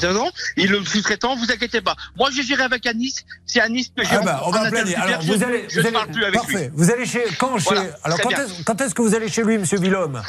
Il 0.55 0.69
le 0.71 0.83
sous-traitant, 0.85 1.35
vous 1.35 1.51
inquiétez 1.51 1.81
pas. 1.81 1.95
Moi, 2.15 2.29
j'ai 2.33 2.43
géré 2.43 2.63
avec 2.63 2.85
Anis. 2.85 3.25
C'est 3.45 3.59
Anis 3.59 3.91
que 3.95 4.03
j'ai 4.03 4.15
Ah 4.15 4.21
bah, 4.21 4.41
on 4.45 4.51
va 4.51 4.61
intermédiaire. 4.61 5.01
Alors, 5.03 5.21
Je- 5.21 5.33
vous 5.33 5.43
allez, 5.43 5.65
je 5.69 5.75
vous 5.75 5.81
ne 5.81 5.87
allez- 5.87 5.93
parle 5.93 6.11
plus 6.11 6.23
avec 6.23 6.35
parfait. 6.39 6.63
lui. 6.69 6.69
Vous 6.73 6.89
allez 6.91 7.05
chez 7.05 7.23
quand 7.37 7.57
chez 7.59 7.65
Voilà, 7.65 7.81
Alors 8.03 8.17
très 8.19 8.23
quand 8.33 8.41
est-ce 8.41 8.63
quand 8.63 8.81
est-ce 8.81 8.95
que 8.95 9.01
vous 9.01 9.13
allez 9.15 9.29
chez 9.29 9.43
lui, 9.43 9.57
Monsieur 9.57 9.79
Villhomme 9.79 10.21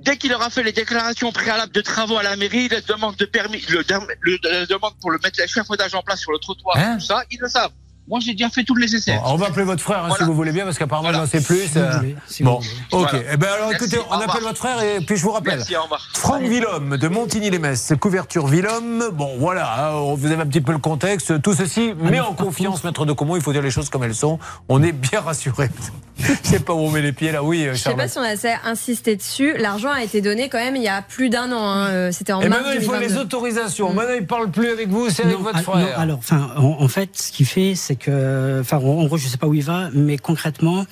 Dès 0.00 0.16
qu'il 0.16 0.32
aura 0.34 0.50
fait 0.50 0.62
les 0.64 0.72
déclarations 0.72 1.30
préalables 1.30 1.70
de 1.72 1.80
travaux 1.80 2.16
à 2.16 2.22
la 2.24 2.34
mairie, 2.34 2.68
la 2.68 2.80
demande 2.80 3.14
de 3.16 3.24
permis, 3.24 3.62
le, 3.68 3.84
le- 4.22 4.38
la 4.42 4.66
demande 4.66 4.94
pour 5.00 5.10
le 5.12 5.18
mettre 5.22 5.38
l'échafaudage 5.40 5.94
en 5.94 6.02
place 6.02 6.20
sur 6.20 6.32
le 6.32 6.38
trottoir, 6.38 6.76
Hein? 6.76 6.96
tout 6.98 7.04
ça, 7.06 7.22
ils 7.30 7.38
le 7.38 7.48
savent. 7.48 7.70
Moi, 8.08 8.18
j'ai 8.20 8.32
déjà 8.32 8.50
fait 8.50 8.64
tout 8.64 8.74
le 8.74 8.80
nécessaire. 8.82 9.22
Bon, 9.22 9.30
On 9.34 9.36
va 9.36 9.46
appeler 9.46 9.64
votre 9.64 9.82
frère 9.82 9.98
hein, 9.98 10.08
Voilà. 10.08 10.24
si 10.24 10.28
vous 10.28 10.34
voulez 10.34 10.50
bien, 10.50 10.64
parce 10.64 10.76
qu'apparemment 10.76 11.10
Voilà. 11.10 11.18
il 11.18 11.20
n'en 11.22 11.40
sait 11.40 11.40
plus. 11.40 11.68
Si 11.68 11.78
euh, 11.78 11.90
voulez, 11.98 12.16
si 12.26 12.42
vous 12.42 12.50
bon, 12.50 12.56
ok. 12.90 13.10
Voilà. 13.10 13.18
Eh 13.32 13.36
ben 13.36 13.48
alors, 13.56 13.72
écoutez, 13.72 13.98
on 14.10 14.14
appelle 14.14 14.42
votre 14.42 14.58
frère 14.58 14.82
et 14.82 15.00
puis 15.04 15.16
je 15.16 15.22
vous 15.22 15.30
rappelle. 15.30 15.58
Merci, 15.58 15.76
au. 15.76 16.18
Franck 16.18 16.42
Villhomme 16.42 16.96
de 16.96 17.08
Montigny-les-Messes, 17.08 17.92
couverture 18.00 18.48
Villhomme. 18.48 19.04
Bon, 19.12 19.36
voilà, 19.38 19.90
hein, 19.92 20.14
vous 20.16 20.26
avez 20.32 20.42
un 20.42 20.46
petit 20.46 20.60
peu 20.60 20.72
le 20.72 20.78
contexte. 20.78 21.40
Tout 21.42 21.54
ceci 21.54 21.94
met 21.96 22.18
en 22.20 22.32
confiance 22.34 22.82
Maître 22.82 23.06
de 23.06 23.12
Comont. 23.12 23.36
Il 23.36 23.42
faut 23.42 23.52
dire 23.52 23.62
les 23.62 23.70
choses 23.70 23.88
comme 23.88 24.02
elles 24.02 24.16
sont. 24.16 24.38
On 24.68 24.82
est 24.82 24.92
bien 24.92 25.20
rassuré. 25.20 25.70
Je 26.18 26.48
sais 26.48 26.60
pas 26.60 26.72
où 26.74 26.78
on 26.78 26.90
met 26.90 27.00
les 27.02 27.12
pieds 27.12 27.32
là. 27.32 27.42
Oui, 27.42 27.66
euh, 27.66 27.72
Je 27.72 27.78
sais 27.78 27.84
pas 27.94 28.06
Charlotte. 28.08 28.10
si 28.10 28.18
on 28.18 28.22
a 28.22 28.28
assez 28.28 28.54
insisté 28.64 29.16
dessus. 29.16 29.54
L'argent 29.58 29.90
a 29.90 30.02
été 30.02 30.20
donné 30.20 30.48
quand 30.48 30.58
même 30.58 30.76
il 30.76 30.82
y 30.82 30.88
a 30.88 31.02
plus 31.02 31.30
d'un 31.30 31.50
an. 31.52 31.64
hein. 31.68 31.88
Euh, 31.88 32.12
C'était 32.12 32.32
en 32.32 32.40
Et 32.42 32.48
mars 32.48 32.60
maintenant, 32.62 32.78
il 32.78 32.84
faut 32.84 32.92
les 32.94 33.08
2022. 33.08 33.20
autorisations. 33.22 33.92
Maintenant, 33.92 34.14
il 34.18 34.26
parle 34.26 34.50
plus 34.50 34.68
avec 34.70 34.88
vous, 34.88 35.08
c'est 35.08 35.24
avec 35.24 35.38
votre 35.38 35.58
ah, 35.58 35.62
frère. 35.62 35.76
non, 35.96 36.02
alors, 36.02 36.18
enfin, 36.18 36.50
en, 36.56 36.82
en 36.82 36.88
fait, 36.88 37.10
ce 37.18 37.32
qu'il 37.32 37.46
fait, 37.46 37.74
c'est 37.74 37.91
que, 37.96 38.60
enfin, 38.60 38.78
en, 38.78 39.04
gros, 39.04 39.16
je 39.16 39.26
sais 39.28 39.36
pas 39.38 39.46
où 39.46 39.54
il 39.54 39.62
va, 39.64 39.88
mais 39.92 40.18
concrètement, 40.18 40.84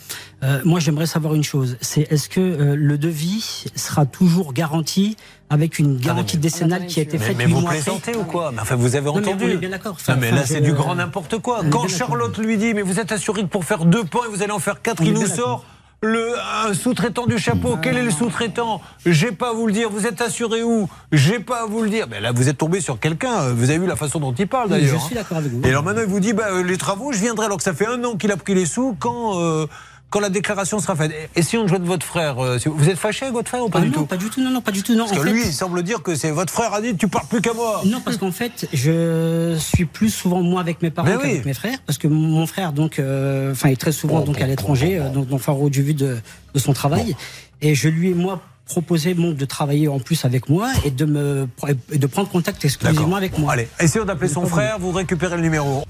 euh, 0.43 0.61
moi, 0.65 0.81
j'aimerais 0.81 1.07
savoir 1.07 1.35
une 1.35 1.45
chose. 1.45 1.77
C'est 1.81 2.03
est-ce 2.13 2.29
que 2.29 2.41
euh, 2.41 2.77
le 2.77 2.99
devis 2.99 3.65
sera 3.77 4.07
toujours 4.07 4.53
garanti 4.53 5.17
avec 5.49 5.79
une 5.79 5.97
garantie 5.99 6.37
mais- 6.37 6.43
décennale 6.43 6.87
qui 6.87 7.01
a 7.01 7.03
été 7.03 7.19
Mais, 7.19 7.25
faite 7.25 7.37
mais 7.39 7.47
huit 7.47 7.53
vous 7.53 7.63
plaisantez 7.67 8.15
ou 8.17 8.25
quoi 8.25 8.53
Mais 8.53 8.61
enfin, 8.61 8.77
vous 8.77 8.95
avez 8.97 9.07
Non, 9.07 9.17
mais 9.21 9.29
entendu. 9.29 9.45
on 9.45 9.49
est 9.49 9.57
bien 9.57 9.71
d'accord. 9.71 9.97
Non, 10.09 10.15
mais 10.21 10.29
Enfin, 10.29 10.37
là, 10.37 10.43
je- 10.43 10.49
c'est 10.49 10.61
du 10.61 10.73
grand 10.73 10.95
n'importe 10.95 11.39
quoi. 11.39 11.63
Quand. 11.71 11.89
Charlotte 11.89 12.39
lui 12.39 12.57
dit, 12.57 12.73
mais 12.75 12.83
vous 12.83 13.01
êtes 13.01 13.11
assuré 13.13 13.43
que 13.43 13.49
pour 13.49 13.65
faire 13.65 13.85
deux 13.85 14.05
pans 14.05 14.21
et 14.25 14.29
vous 14.29 14.43
allez 14.43 14.53
en 14.53 14.59
faire 14.61 14.81
quatre, 14.83 15.03
On 15.03 15.05
il 15.07 15.13
nous 15.15 15.27
sort 15.27 15.65
le 16.03 16.35
un 16.65 16.73
sous-traitant 16.73 17.27
du 17.27 17.39
chapeau. 17.39 17.77
Quel 17.81 17.97
est 17.97 18.03
le 18.03 18.11
sous-traitant? 18.11 18.81
J'ai 19.05 19.33
pas 19.33 19.51
à 19.51 19.53
vous 19.53 19.67
le 19.67 19.73
dire. 19.73 19.91
Vous 19.91 20.07
êtes 20.07 20.21
assuré 20.21 20.63
où? 20.63 20.89
J'ai 21.13 21.41
pas 21.41 21.63
à 21.63 21.67
vous 21.67 21.83
le 21.83 21.91
dire. 21.91 22.07
Mais 22.11 22.21
là, 22.21 22.33
vous 22.33 22.49
êtes 22.49 22.59
tombé 22.59 22.81
sur 22.81 22.99
quelqu'un. 22.99 23.53
Vous 23.53 23.71
avez 23.71 23.79
vu 23.79 23.87
la 23.87 23.97
façon 23.97 24.19
dont 24.19 24.33
il 24.33 24.49
parle 24.49 24.67
Oui, 24.67 24.81
d'ailleurs. 24.81 24.99
Je 24.99 25.05
suis 25.05 25.15
hein. 25.15 25.21
d'accord 25.21 25.39
avec 25.39 25.53
vous. 25.53 25.63
Et 25.63 25.69
alors 25.69 25.83
maintenant, 25.83 26.03
il 26.03 26.09
vous 26.09 26.21
dit, 26.21 26.33
bah, 26.33 26.49
euh, 26.51 26.63
les 26.63 26.79
travaux, 26.79 27.13
je 27.13 27.19
viendrai 27.19 27.47
alors 27.47 27.59
que 27.59 27.65
ça 27.65 27.75
fait 27.75 27.87
un 27.87 28.03
an 28.05 28.17
qu'il 28.17 28.33
a 28.33 28.37
pris 28.37 28.55
les 28.55 28.67
sous. 28.67 28.97
Quand 28.99 29.41
euh, 29.41 29.67
quand 30.11 30.21
la 30.21 30.29
déclaration 30.29 30.79
sera 30.81 30.97
faite. 30.97 31.13
Essayons 31.37 31.63
de 31.63 31.69
joindre 31.69 31.87
votre 31.87 32.05
frère. 32.05 32.39
euh, 32.45 32.59
si 32.59 32.69
vous- 32.69 32.89
êtes 32.89 32.99
fâché 32.99 33.25
avec 33.27 33.35
votre 33.35 33.49
frère 33.49 33.63
ou 33.65 33.69
pas 33.69 33.79
Ah 33.79 33.83
du 33.83 33.89
non, 33.89 33.95
tout 33.95 34.07
pas 34.07 34.17
du 34.17 34.29
tout, 34.29 34.41
non, 34.43 34.51
non, 34.51 34.61
pas 34.61 34.73
du 34.73 34.83
tout, 34.83 34.95
non. 34.95 35.05
Parce 35.07 35.13
En 35.13 35.23
que 35.23 35.29
fait- 35.29 35.33
lui, 35.35 35.43
il 35.47 35.53
semble 35.53 35.83
dire 35.83 36.03
que 36.03 36.15
c'est 36.17 36.31
votre 36.33 36.53
frère 36.53 36.75
a 36.75 36.81
dit 36.81 36.97
tu 36.97 37.09
parles 37.09 37.27
plus 37.29 37.41
qu'à 37.41 37.53
moi. 37.55 37.81
Non, 37.87 38.01
parce 38.01 38.17
qu'en 38.17 38.33
fait, 38.33 38.69
je 38.73 39.57
suis 39.59 39.85
plus 39.85 40.11
souvent 40.11 40.43
moi 40.43 40.61
avec 40.61 40.83
mes 40.83 40.91
parents 40.91 41.07
qu'avec 41.09 41.37
oui. 41.39 41.43
mes 41.47 41.55
frères, 41.55 41.79
parce 41.87 41.99
que 41.99 42.09
mon 42.09 42.47
frère 42.47 42.73
donc, 42.73 42.99
euh, 42.99 43.53
enfin, 43.53 43.69
est 43.71 43.81
très 43.81 43.93
souvent 43.93 44.21
donc 44.21 44.41
à 44.41 44.47
l'étranger, 44.47 44.99
euh, 44.99 45.09
donc 45.11 45.29
dans 45.29 45.39
Faro 45.39 45.71
du 45.71 45.83
vu 45.83 45.95
de, 45.95 46.19
de 46.55 46.59
son 46.59 46.73
travail, 46.73 47.15
et 47.63 47.75
je 47.75 47.89
lui 47.89 48.11
ai 48.11 48.15
moi 48.15 48.41
proposé 48.67 49.15
bon, 49.15 49.33
de 49.33 49.45
travailler 49.45 49.89
en 49.89 49.99
plus 50.01 50.25
avec 50.25 50.49
moi 50.49 50.69
et 50.85 50.91
de 50.91 51.05
me 51.05 51.49
et 51.93 51.99
de 51.99 52.07
prendre 52.07 52.29
contact 52.29 52.65
exclusivement 52.65 53.17
avec 53.17 53.39
moi. 53.39 53.53
Allez, 53.55 53.69
essayons 53.81 54.05
d'appeler 54.05 54.29
son 54.29 54.47
frère, 54.47 54.79
vous 54.79 54.91
récupérez 54.93 55.37
le 55.37 55.43
numéro. 55.43 55.85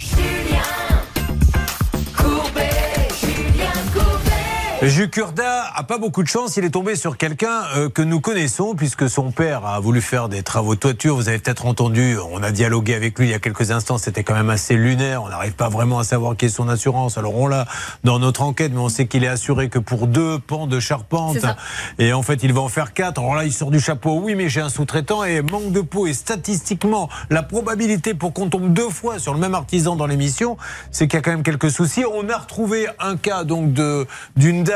Jukurda 4.83 5.71
a 5.75 5.83
pas 5.83 5.99
beaucoup 5.99 6.23
de 6.23 6.29
chance, 6.29 6.57
il 6.57 6.65
est 6.65 6.71
tombé 6.71 6.97
sur 6.97 7.19
quelqu'un 7.19 7.65
euh, 7.77 7.91
que 7.91 8.01
nous 8.01 8.21
connaissons 8.21 8.75
puisque 8.75 9.11
son 9.11 9.31
père 9.31 9.67
a 9.67 9.79
voulu 9.79 10.01
faire 10.01 10.31
des 10.31 10.43
travaux 10.43 10.75
de 10.75 10.81
toiture. 10.81 11.17
Vous 11.17 11.29
avez 11.29 11.39
peut-être 11.39 11.67
entendu, 11.67 12.17
on 12.33 12.43
a 12.43 12.51
dialogué 12.51 12.95
avec 12.95 13.19
lui 13.19 13.27
il 13.27 13.31
y 13.31 13.35
a 13.35 13.39
quelques 13.39 13.73
instants, 13.73 13.99
c'était 13.99 14.25
quand 14.25 14.33
même 14.33 14.49
assez 14.49 14.77
lunaire. 14.77 15.23
On 15.23 15.29
n'arrive 15.29 15.53
pas 15.53 15.69
vraiment 15.69 15.99
à 15.99 16.05
savoir 16.05 16.35
qui 16.35 16.47
est 16.47 16.49
son 16.49 16.67
assurance. 16.71 17.19
Alors 17.19 17.37
on 17.37 17.47
l'a 17.47 17.67
dans 18.05 18.19
notre 18.19 18.41
enquête, 18.41 18.73
mais 18.73 18.81
on 18.81 18.89
sait 18.89 19.07
qu'il 19.07 19.23
est 19.23 19.29
assuré 19.29 19.69
que 19.69 19.79
pour 19.79 20.07
deux 20.07 20.39
pans 20.39 20.67
de 20.67 20.81
charpente. 20.81 21.45
Et 21.99 22.15
en 22.15 22.23
fait, 22.23 22.43
il 22.43 22.55
va 22.55 22.63
en 22.63 22.69
faire 22.69 22.95
quatre. 22.95 23.21
Alors 23.21 23.35
là, 23.35 23.45
il 23.45 23.53
sort 23.53 23.71
du 23.71 23.81
chapeau. 23.81 24.19
Oui, 24.23 24.35
mais 24.35 24.49
j'ai 24.49 24.63
un 24.63 24.71
sous-traitant 24.71 25.25
et 25.25 25.43
manque 25.43 25.73
de 25.73 25.83
peau. 25.83 26.07
Et 26.07 26.15
statistiquement, 26.15 27.11
la 27.29 27.43
probabilité 27.43 28.15
pour 28.15 28.33
qu'on 28.33 28.49
tombe 28.49 28.73
deux 28.73 28.89
fois 28.89 29.19
sur 29.19 29.35
le 29.35 29.41
même 29.41 29.55
artisan 29.55 29.95
dans 29.95 30.07
l'émission, 30.07 30.57
c'est 30.91 31.07
qu'il 31.07 31.19
y 31.19 31.21
a 31.21 31.23
quand 31.23 31.33
même 31.33 31.43
quelques 31.43 31.71
soucis. 31.71 32.05
On 32.11 32.31
a 32.31 32.39
retrouvé 32.39 32.87
un 32.99 33.19
cas 33.19 33.45
donc 33.45 33.75
de 33.75 34.07
d'une 34.37 34.70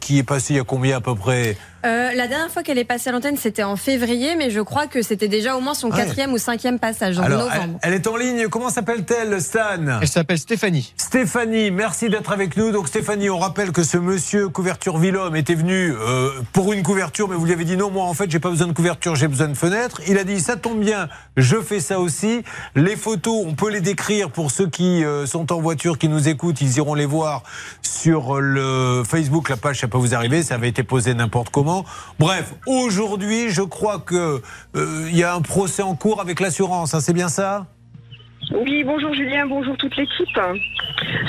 qui 0.00 0.18
est 0.18 0.22
passée 0.22 0.54
il 0.54 0.56
y 0.56 0.60
a 0.60 0.64
combien 0.64 0.98
à 0.98 1.00
peu 1.00 1.14
près? 1.14 1.56
Euh, 1.86 2.12
la 2.12 2.26
dernière 2.26 2.50
fois 2.50 2.62
qu'elle 2.62 2.78
est 2.78 2.84
passée 2.84 3.08
à 3.10 3.12
l'antenne, 3.12 3.36
c'était 3.36 3.62
en 3.62 3.76
février, 3.76 4.34
mais 4.36 4.50
je 4.50 4.60
crois 4.60 4.86
que 4.88 5.00
c'était 5.02 5.28
déjà 5.28 5.56
au 5.56 5.60
moins 5.60 5.74
son 5.74 5.90
Ouais. 5.90 5.96
quatrième 5.98 6.32
ou 6.32 6.38
cinquième 6.38 6.78
passage, 6.80 7.18
en 7.18 7.22
Alors, 7.22 7.48
elle, 7.52 7.60
novembre. 7.60 7.78
elle 7.82 7.94
est 7.94 8.06
en 8.08 8.16
ligne. 8.16 8.48
Comment 8.48 8.68
s'appelle-t-elle, 8.68 9.40
Stan 9.40 10.00
Elle 10.00 10.08
s'appelle 10.08 10.38
Stéphanie. 10.38 10.92
Stéphanie, 10.96 11.70
merci 11.70 12.08
d'être 12.08 12.32
avec 12.32 12.56
nous. 12.56 12.72
Donc 12.72 12.88
Stéphanie, 12.88 13.30
on 13.30 13.38
rappelle 13.38 13.70
que 13.70 13.84
ce 13.84 13.96
monsieur 13.96 14.48
couverture 14.48 14.98
Villhomme 14.98 15.36
était 15.36 15.54
venu 15.54 15.92
euh, 15.94 16.30
pour 16.52 16.72
une 16.72 16.82
couverture, 16.82 17.28
mais 17.28 17.36
vous 17.36 17.44
lui 17.46 17.52
avez 17.52 17.64
dit 17.64 17.76
non, 17.76 17.90
moi 17.90 18.04
en 18.06 18.14
fait 18.14 18.28
j'ai 18.30 18.40
pas 18.40 18.50
besoin 18.50 18.66
de 18.66 18.72
couverture, 18.72 19.14
j'ai 19.14 19.28
besoin 19.28 19.46
de 19.48 19.54
fenêtre. 19.54 20.00
Il 20.08 20.18
a 20.18 20.24
dit 20.24 20.40
ça 20.40 20.56
tombe 20.56 20.80
bien, 20.80 21.08
je 21.36 21.56
fais 21.60 21.78
ça 21.80 22.00
aussi. 22.00 22.42
Les 22.74 22.96
photos, 22.96 23.44
on 23.46 23.54
peut 23.54 23.70
les 23.70 23.80
décrire 23.80 24.30
pour 24.30 24.50
ceux 24.50 24.68
qui 24.68 25.04
euh, 25.04 25.26
sont 25.26 25.52
en 25.52 25.60
voiture, 25.60 25.96
qui 25.96 26.08
nous 26.08 26.28
écoutent, 26.28 26.60
ils 26.60 26.76
iront 26.78 26.94
les 26.94 27.06
voir 27.06 27.44
sur 27.82 28.40
le 28.40 29.02
Facebook, 29.08 29.48
la 29.48 29.56
page, 29.56 29.78
ça 29.80 29.86
peut 29.88 29.98
vous 29.98 30.14
arriver, 30.14 30.42
ça 30.42 30.54
avait 30.54 30.68
été 30.68 30.82
posé 30.82 31.14
n'importe 31.14 31.50
comment. 31.50 31.67
Bref, 32.18 32.54
aujourd'hui, 32.66 33.50
je 33.50 33.62
crois 33.62 33.98
que 33.98 34.40
euh, 34.76 35.08
y 35.12 35.22
a 35.22 35.34
un 35.34 35.40
procès 35.42 35.82
en 35.82 35.94
cours 35.94 36.20
avec 36.20 36.40
l'assurance, 36.40 36.94
hein, 36.94 37.00
c'est 37.00 37.12
bien 37.12 37.28
ça? 37.28 37.66
Oui, 38.52 38.82
bonjour 38.82 39.12
Julien, 39.14 39.46
bonjour 39.46 39.76
toute 39.76 39.94
l'équipe. 39.96 40.40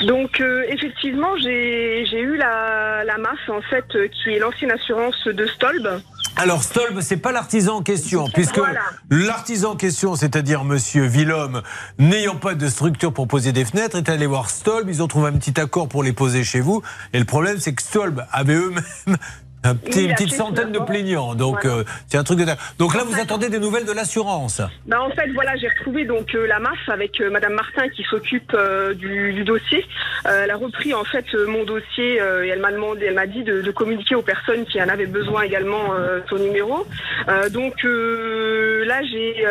Donc 0.06 0.40
euh, 0.40 0.64
effectivement, 0.68 1.36
j'ai 1.42 2.20
eu 2.20 2.36
la, 2.36 3.04
la 3.04 3.18
MAF 3.18 3.38
en 3.50 3.60
fait, 3.68 3.84
euh, 3.94 4.08
qui 4.08 4.30
est 4.30 4.38
l'ancienne 4.38 4.70
assurance 4.70 5.16
de 5.26 5.46
Stolb. 5.46 6.00
Alors 6.36 6.62
Stolb, 6.62 7.00
c'est 7.02 7.18
pas 7.18 7.32
l'artisan 7.32 7.76
en 7.78 7.82
question, 7.82 8.24
puisque 8.32 8.56
Voilà. 8.56 8.80
l'artisan 9.10 9.72
en 9.72 9.76
question, 9.76 10.14
c'est-à-dire 10.14 10.64
Monsieur 10.64 11.04
Villhomme, 11.04 11.60
n'ayant 11.98 12.36
pas 12.36 12.54
de 12.54 12.68
structure 12.68 13.12
pour 13.12 13.28
poser 13.28 13.52
des 13.52 13.66
fenêtres, 13.66 13.98
est 13.98 14.08
allé 14.08 14.26
voir 14.26 14.48
Stolb. 14.48 14.88
Ils 14.88 15.02
ont 15.02 15.08
trouvé 15.08 15.28
un 15.28 15.36
petit 15.36 15.60
accord 15.60 15.88
pour 15.88 16.02
les 16.02 16.14
poser 16.14 16.42
chez 16.42 16.60
vous. 16.60 16.80
Et 17.12 17.18
le 17.18 17.26
problème, 17.26 17.58
c'est 17.58 17.74
que 17.74 17.82
Stolb 17.82 18.24
avait 18.32 18.54
eux-mêmes 18.54 19.16
un 19.62 19.74
petit- 19.74 19.98
Oui, 20.00 20.04
une 20.06 20.14
petite 20.14 20.32
centaine 20.34 20.72
de 20.72 20.78
plaignants. 20.78 21.34
Donc 21.34 21.60
Voilà. 21.62 21.78
euh, 21.80 21.84
c'est 22.06 22.16
un 22.18 22.24
truc 22.24 22.38
de 22.38 22.44
dingue. 22.44 22.56
Donc 22.78 22.94
là, 22.94 23.04
vous 23.04 23.18
attendez 23.20 23.48
des 23.48 23.58
nouvelles 23.58 23.84
de 23.84 23.92
l'assurance. 23.92 24.60
Bah, 24.86 25.02
en 25.02 25.10
fait, 25.10 25.28
voilà, 25.34 25.56
j'ai 25.56 25.68
retrouvé 25.68 26.04
donc 26.04 26.34
euh, 26.34 26.46
la 26.46 26.58
MAF 26.60 26.78
avec 26.88 27.20
euh, 27.20 27.30
Madame 27.30 27.54
Martin 27.54 27.88
qui 27.88 28.02
s'occupe 28.04 28.52
euh, 28.54 28.94
du, 28.94 29.32
du 29.32 29.44
dossier. 29.44 29.84
Elle 30.24 30.50
a 30.50 30.56
repris 30.56 30.94
en 30.94 31.04
fait 31.04 31.26
mon 31.48 31.64
dossier 31.64 32.14
et 32.16 32.48
elle 32.48 32.60
m'a 32.60 32.72
demandé, 32.72 33.06
elle 33.06 33.14
m'a 33.14 33.26
dit 33.26 33.42
de, 33.42 33.60
de 33.62 33.70
communiquer 33.70 34.14
aux 34.14 34.22
personnes 34.22 34.64
qui 34.66 34.80
en 34.82 34.88
avaient 34.88 35.06
besoin 35.06 35.42
également 35.42 35.92
son 36.28 36.36
numéro. 36.36 36.86
Donc 37.52 37.74
là, 37.84 39.02
j'ai 39.04 39.44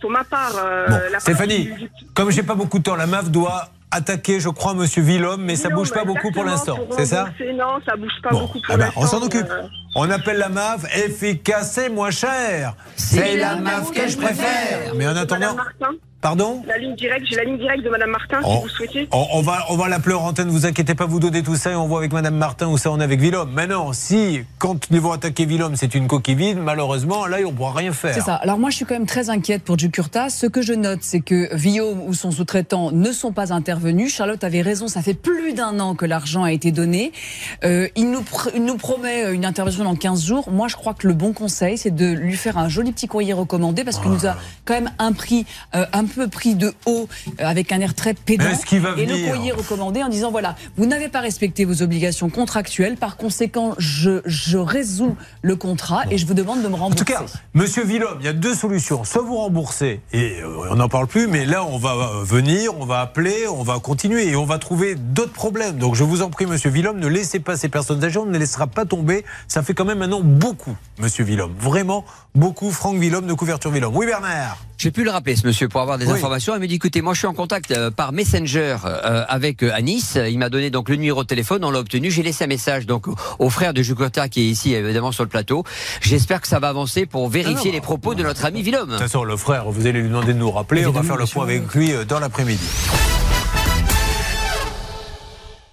pour 0.00 0.10
ma 0.10 0.24
part 0.24 0.52
euh, 0.64 0.86
la 1.10 1.20
Stéphanie, 1.20 1.66
du- 1.66 1.90
comme 2.14 2.30
j'ai 2.30 2.42
pas 2.42 2.54
beaucoup 2.54 2.78
de 2.78 2.84
temps, 2.84 2.96
la 2.96 3.06
MAF 3.06 3.30
doit 3.30 3.68
attaquer, 3.90 4.40
je 4.40 4.48
crois, 4.48 4.74
Monsieur 4.74 5.02
Villhomme, 5.02 5.42
mais 5.42 5.56
ça 5.56 5.68
bouge 5.68 5.90
pas 5.92 6.04
beaucoup 6.04 6.30
pour 6.32 6.44
l'instant. 6.44 6.76
pour 6.76 6.94
C'est 6.98 7.06
ça 7.06 7.28
Non, 7.54 7.78
ça 7.86 7.96
bouge 7.96 8.12
pas 8.22 8.30
Bon, 8.30 8.40
beaucoup 8.42 8.60
pour 8.60 8.74
ah 8.74 8.76
bah, 8.76 8.84
l'instant. 8.86 9.00
on 9.02 9.06
s'en 9.06 9.22
occupe. 9.22 9.46
euh, 9.50 9.62
On 9.94 10.08
appelle 10.10 10.38
la 10.38 10.48
MAF 10.48 10.84
efficace 10.96 11.78
et 11.78 11.88
moins 11.88 12.10
cher. 12.10 12.74
C'est 12.96 13.36
la 13.36 13.56
MAF 13.56 13.90
que 13.92 14.08
je 14.08 14.16
préfère. 14.16 14.94
Mais 14.96 15.06
en 15.06 15.16
attendant, 15.16 15.54
Madame 15.54 15.56
Martin, 15.56 15.94
pardon 16.20 16.62
la 16.66 16.78
ligne 16.78 16.94
directe, 16.96 17.26
j'ai 17.28 17.36
la 17.36 17.44
ligne 17.44 17.58
directe 17.58 17.82
de 17.84 17.90
Madame 17.90 18.10
Martin 18.10 18.40
Oh. 18.44 18.52
si 18.56 18.62
vous 18.62 18.68
souhaitez. 18.68 19.08
on, 19.12 19.26
on 19.34 19.42
va, 19.42 19.64
on 19.70 19.76
va 19.76 19.88
l'appeler 19.88 20.14
en 20.14 20.22
antenne, 20.26 20.48
vous 20.48 20.66
inquiétez 20.66 20.94
pas, 20.94 21.06
vous 21.06 21.20
donnez 21.20 21.42
tout 21.42 21.56
ça 21.56 21.72
et 21.72 21.74
on 21.74 21.86
voit 21.86 21.98
avec 21.98 22.12
Madame 22.12 22.36
Martin 22.36 22.68
où 22.68 22.78
ça 22.78 22.90
on 22.90 23.00
est 23.00 23.04
avec 23.04 23.20
Villhomme. 23.20 23.50
Maintenant, 23.52 23.92
si, 23.92 24.40
quand 24.58 24.86
ils 24.90 25.00
vont 25.00 25.12
attaquer 25.12 25.44
Villhomme, 25.46 25.76
c'est 25.76 25.94
une 25.94 26.06
coquille 26.08 26.34
vide, 26.34 26.58
malheureusement, 26.58 27.26
là, 27.26 27.38
on 27.46 27.50
ne 27.50 27.56
pourra 27.56 27.72
rien 27.72 27.92
faire. 27.92 28.14
C'est 28.14 28.20
ça. 28.20 28.34
Alors 28.36 28.58
moi, 28.58 28.70
je 28.70 28.76
suis 28.76 28.84
quand 28.84 28.94
même 28.94 29.06
très 29.06 29.30
inquiète 29.30 29.62
pour 29.62 29.78
Jukurta. 29.78 30.30
Ce 30.30 30.46
que 30.46 30.62
je 30.62 30.72
note, 30.72 31.00
c'est 31.02 31.20
que 31.20 31.54
Guillaume 31.56 32.00
ou 32.06 32.14
son 32.14 32.30
sous-traitant 32.30 32.90
ne 32.92 33.12
sont 33.12 33.32
pas 33.32 33.52
intervenus. 33.52 34.14
Charlotte 34.14 34.42
avait 34.44 34.62
raison, 34.62 34.88
ça 34.88 35.02
fait 35.02 35.14
plus 35.14 35.52
d'un 35.54 35.80
an 35.80 35.94
que 35.94 36.06
l'argent 36.06 36.44
a 36.44 36.52
été 36.52 36.70
donné. 36.72 37.12
Euh, 37.64 37.88
il, 37.96 38.10
nous 38.10 38.20
pr- 38.20 38.50
il 38.54 38.64
nous 38.64 38.76
promet 38.76 39.32
une 39.32 39.44
intervention 39.44 39.84
dans 39.84 39.94
15 39.96 40.24
jours. 40.24 40.50
Moi, 40.50 40.68
je 40.68 40.76
crois 40.76 40.94
que 40.94 41.06
le 41.08 41.14
bon 41.14 41.32
conseil, 41.32 41.78
c'est 41.78 41.94
de 41.94 42.06
lui 42.12 42.36
faire 42.36 42.58
un 42.58 42.68
joli 42.68 42.92
petit 42.92 43.06
courrier 43.08 43.32
recommandé 43.32 43.84
parce 43.84 43.98
qu'il 43.98 44.10
nous 44.10 44.26
a 44.26 44.36
quand 44.64 44.74
même 44.74 44.90
un 44.98 45.12
prix 45.12 45.46
euh, 45.74 45.84
un 45.92 46.04
peu 46.10 46.28
pris 46.28 46.54
de 46.54 46.74
haut, 46.86 47.08
euh, 47.40 47.44
avec 47.46 47.72
un 47.72 47.80
air 47.80 47.94
très 47.94 48.14
pédant. 48.14 48.44
Mais 48.44 48.52
est-ce 48.52 48.66
qu'il 48.66 48.80
va 48.80 48.94
Et 48.98 49.06
le 49.06 49.26
courrier 49.26 49.52
recommandé 49.52 50.02
en 50.02 50.08
disant 50.08 50.30
voilà, 50.30 50.56
vous 50.76 50.86
n'avez 50.86 51.08
pas 51.08 51.20
respecté 51.20 51.64
vos 51.64 51.82
obligations 51.82 52.28
contractuelles. 52.28 52.96
Par 52.96 53.16
conséquent, 53.16 53.74
je, 53.78 54.20
je 54.26 54.58
résous 54.58 55.16
le 55.42 55.56
contrat 55.56 56.02
et 56.10 56.18
je 56.18 56.26
vous 56.26 56.34
demande 56.34 56.62
de 56.62 56.68
me 56.68 56.74
En 56.74 56.78
rembourser. 56.78 57.04
tout 57.04 57.12
cas, 57.12 57.22
Monsieur 57.54 57.84
Villhomme, 57.84 58.18
il 58.20 58.26
y 58.26 58.28
a 58.28 58.32
deux 58.32 58.54
solutions. 58.54 59.04
Soit 59.04 59.22
vous 59.22 59.36
remboursez, 59.36 60.00
et 60.12 60.40
euh, 60.42 60.70
on 60.70 60.76
n'en 60.76 60.88
parle 60.88 61.06
plus, 61.06 61.26
mais 61.26 61.46
là, 61.46 61.64
on 61.64 61.78
va 61.78 61.92
euh, 61.94 62.24
venir, 62.24 62.76
on 62.78 62.84
va 62.84 63.00
appeler, 63.00 63.46
on 63.48 63.62
va 63.62 63.78
continuer, 63.78 64.28
et 64.28 64.36
on 64.36 64.44
va 64.44 64.58
trouver 64.58 64.94
d'autres 64.96 65.32
problèmes. 65.32 65.78
Donc 65.78 65.94
je 65.94 66.04
vous 66.04 66.22
en 66.22 66.30
prie, 66.30 66.46
Monsieur 66.46 66.70
Villhomme, 66.70 66.98
ne 66.98 67.06
laissez 67.08 67.40
pas 67.40 67.56
ces 67.56 67.68
personnes 67.68 68.02
âgées, 68.04 68.18
on 68.18 68.26
ne 68.26 68.32
les 68.32 68.38
laissera 68.40 68.66
pas 68.66 68.84
tomber. 68.84 69.24
Ça 69.48 69.62
fait 69.62 69.74
quand 69.74 69.84
même 69.84 69.98
maintenant 69.98 70.20
beaucoup, 70.22 70.76
Monsieur 70.98 71.24
Villhomme. 71.24 71.52
Vraiment 71.58 72.04
beaucoup. 72.34 72.70
Franck 72.70 72.98
Villhomme 72.98 73.26
de 73.26 73.34
Couverture 73.34 73.70
Villhomme. 73.70 73.96
Oui, 73.96 74.06
Bernard 74.06 74.56
J'ai 74.78 74.90
pu 74.90 75.04
le 75.04 75.10
rappeler, 75.10 75.36
ce 75.36 75.46
monsieur, 75.46 75.68
pour 75.68 75.80
avoir 75.80 75.98
des 76.00 76.06
Oui. 76.06 76.18
informations. 76.18 76.54
Il 76.56 76.60
m'a 76.60 76.66
dit, 76.66 76.74
écoutez, 76.74 77.00
moi, 77.02 77.14
je 77.14 77.18
suis 77.18 77.26
en 77.28 77.34
contact 77.34 77.70
euh, 77.70 77.90
par 77.90 78.12
Messenger 78.12 78.76
euh, 78.84 79.24
avec 79.28 79.62
euh, 79.62 79.70
Anis. 79.72 80.16
Il 80.28 80.38
m'a 80.38 80.48
donné 80.48 80.70
donc 80.70 80.88
le 80.88 80.96
numéro 80.96 81.22
de 81.22 81.28
téléphone. 81.28 81.64
On 81.64 81.70
l'a 81.70 81.78
obtenu. 81.78 82.10
J'ai 82.10 82.22
laissé 82.22 82.44
un 82.44 82.48
message 82.48 82.86
donc 82.86 83.06
au- 83.38 83.50
frère 83.50 83.72
de 83.74 83.82
Jukota 83.82 84.28
qui 84.28 84.40
est 84.40 84.46
ici, 84.50 84.74
évidemment, 84.74 85.12
sur 85.12 85.22
le 85.24 85.28
plateau. 85.28 85.64
J'espère 86.00 86.40
que 86.40 86.48
ça 86.48 86.58
va 86.58 86.68
avancer 86.68 87.06
pour 87.06 87.28
vérifier 87.28 87.70
les 87.72 87.80
propos 87.80 88.14
de 88.14 88.22
notre 88.22 88.44
ami 88.44 88.62
Villhomme. 88.62 88.86
De 88.88 88.92
toute 88.94 89.02
façon, 89.02 89.24
le 89.24 89.36
frère, 89.36 89.70
vous 89.70 89.86
allez 89.86 90.00
lui 90.00 90.08
demander 90.08 90.32
de 90.34 90.38
nous 90.38 90.50
rappeler. 90.50 90.86
On 90.86 90.92
va 90.92 91.02
faire 91.02 91.16
le 91.16 91.26
point 91.26 91.44
avec 91.44 91.72
lui 91.74 91.92
euh, 91.92 92.04
dans 92.04 92.18
l'après-midi. 92.20 92.66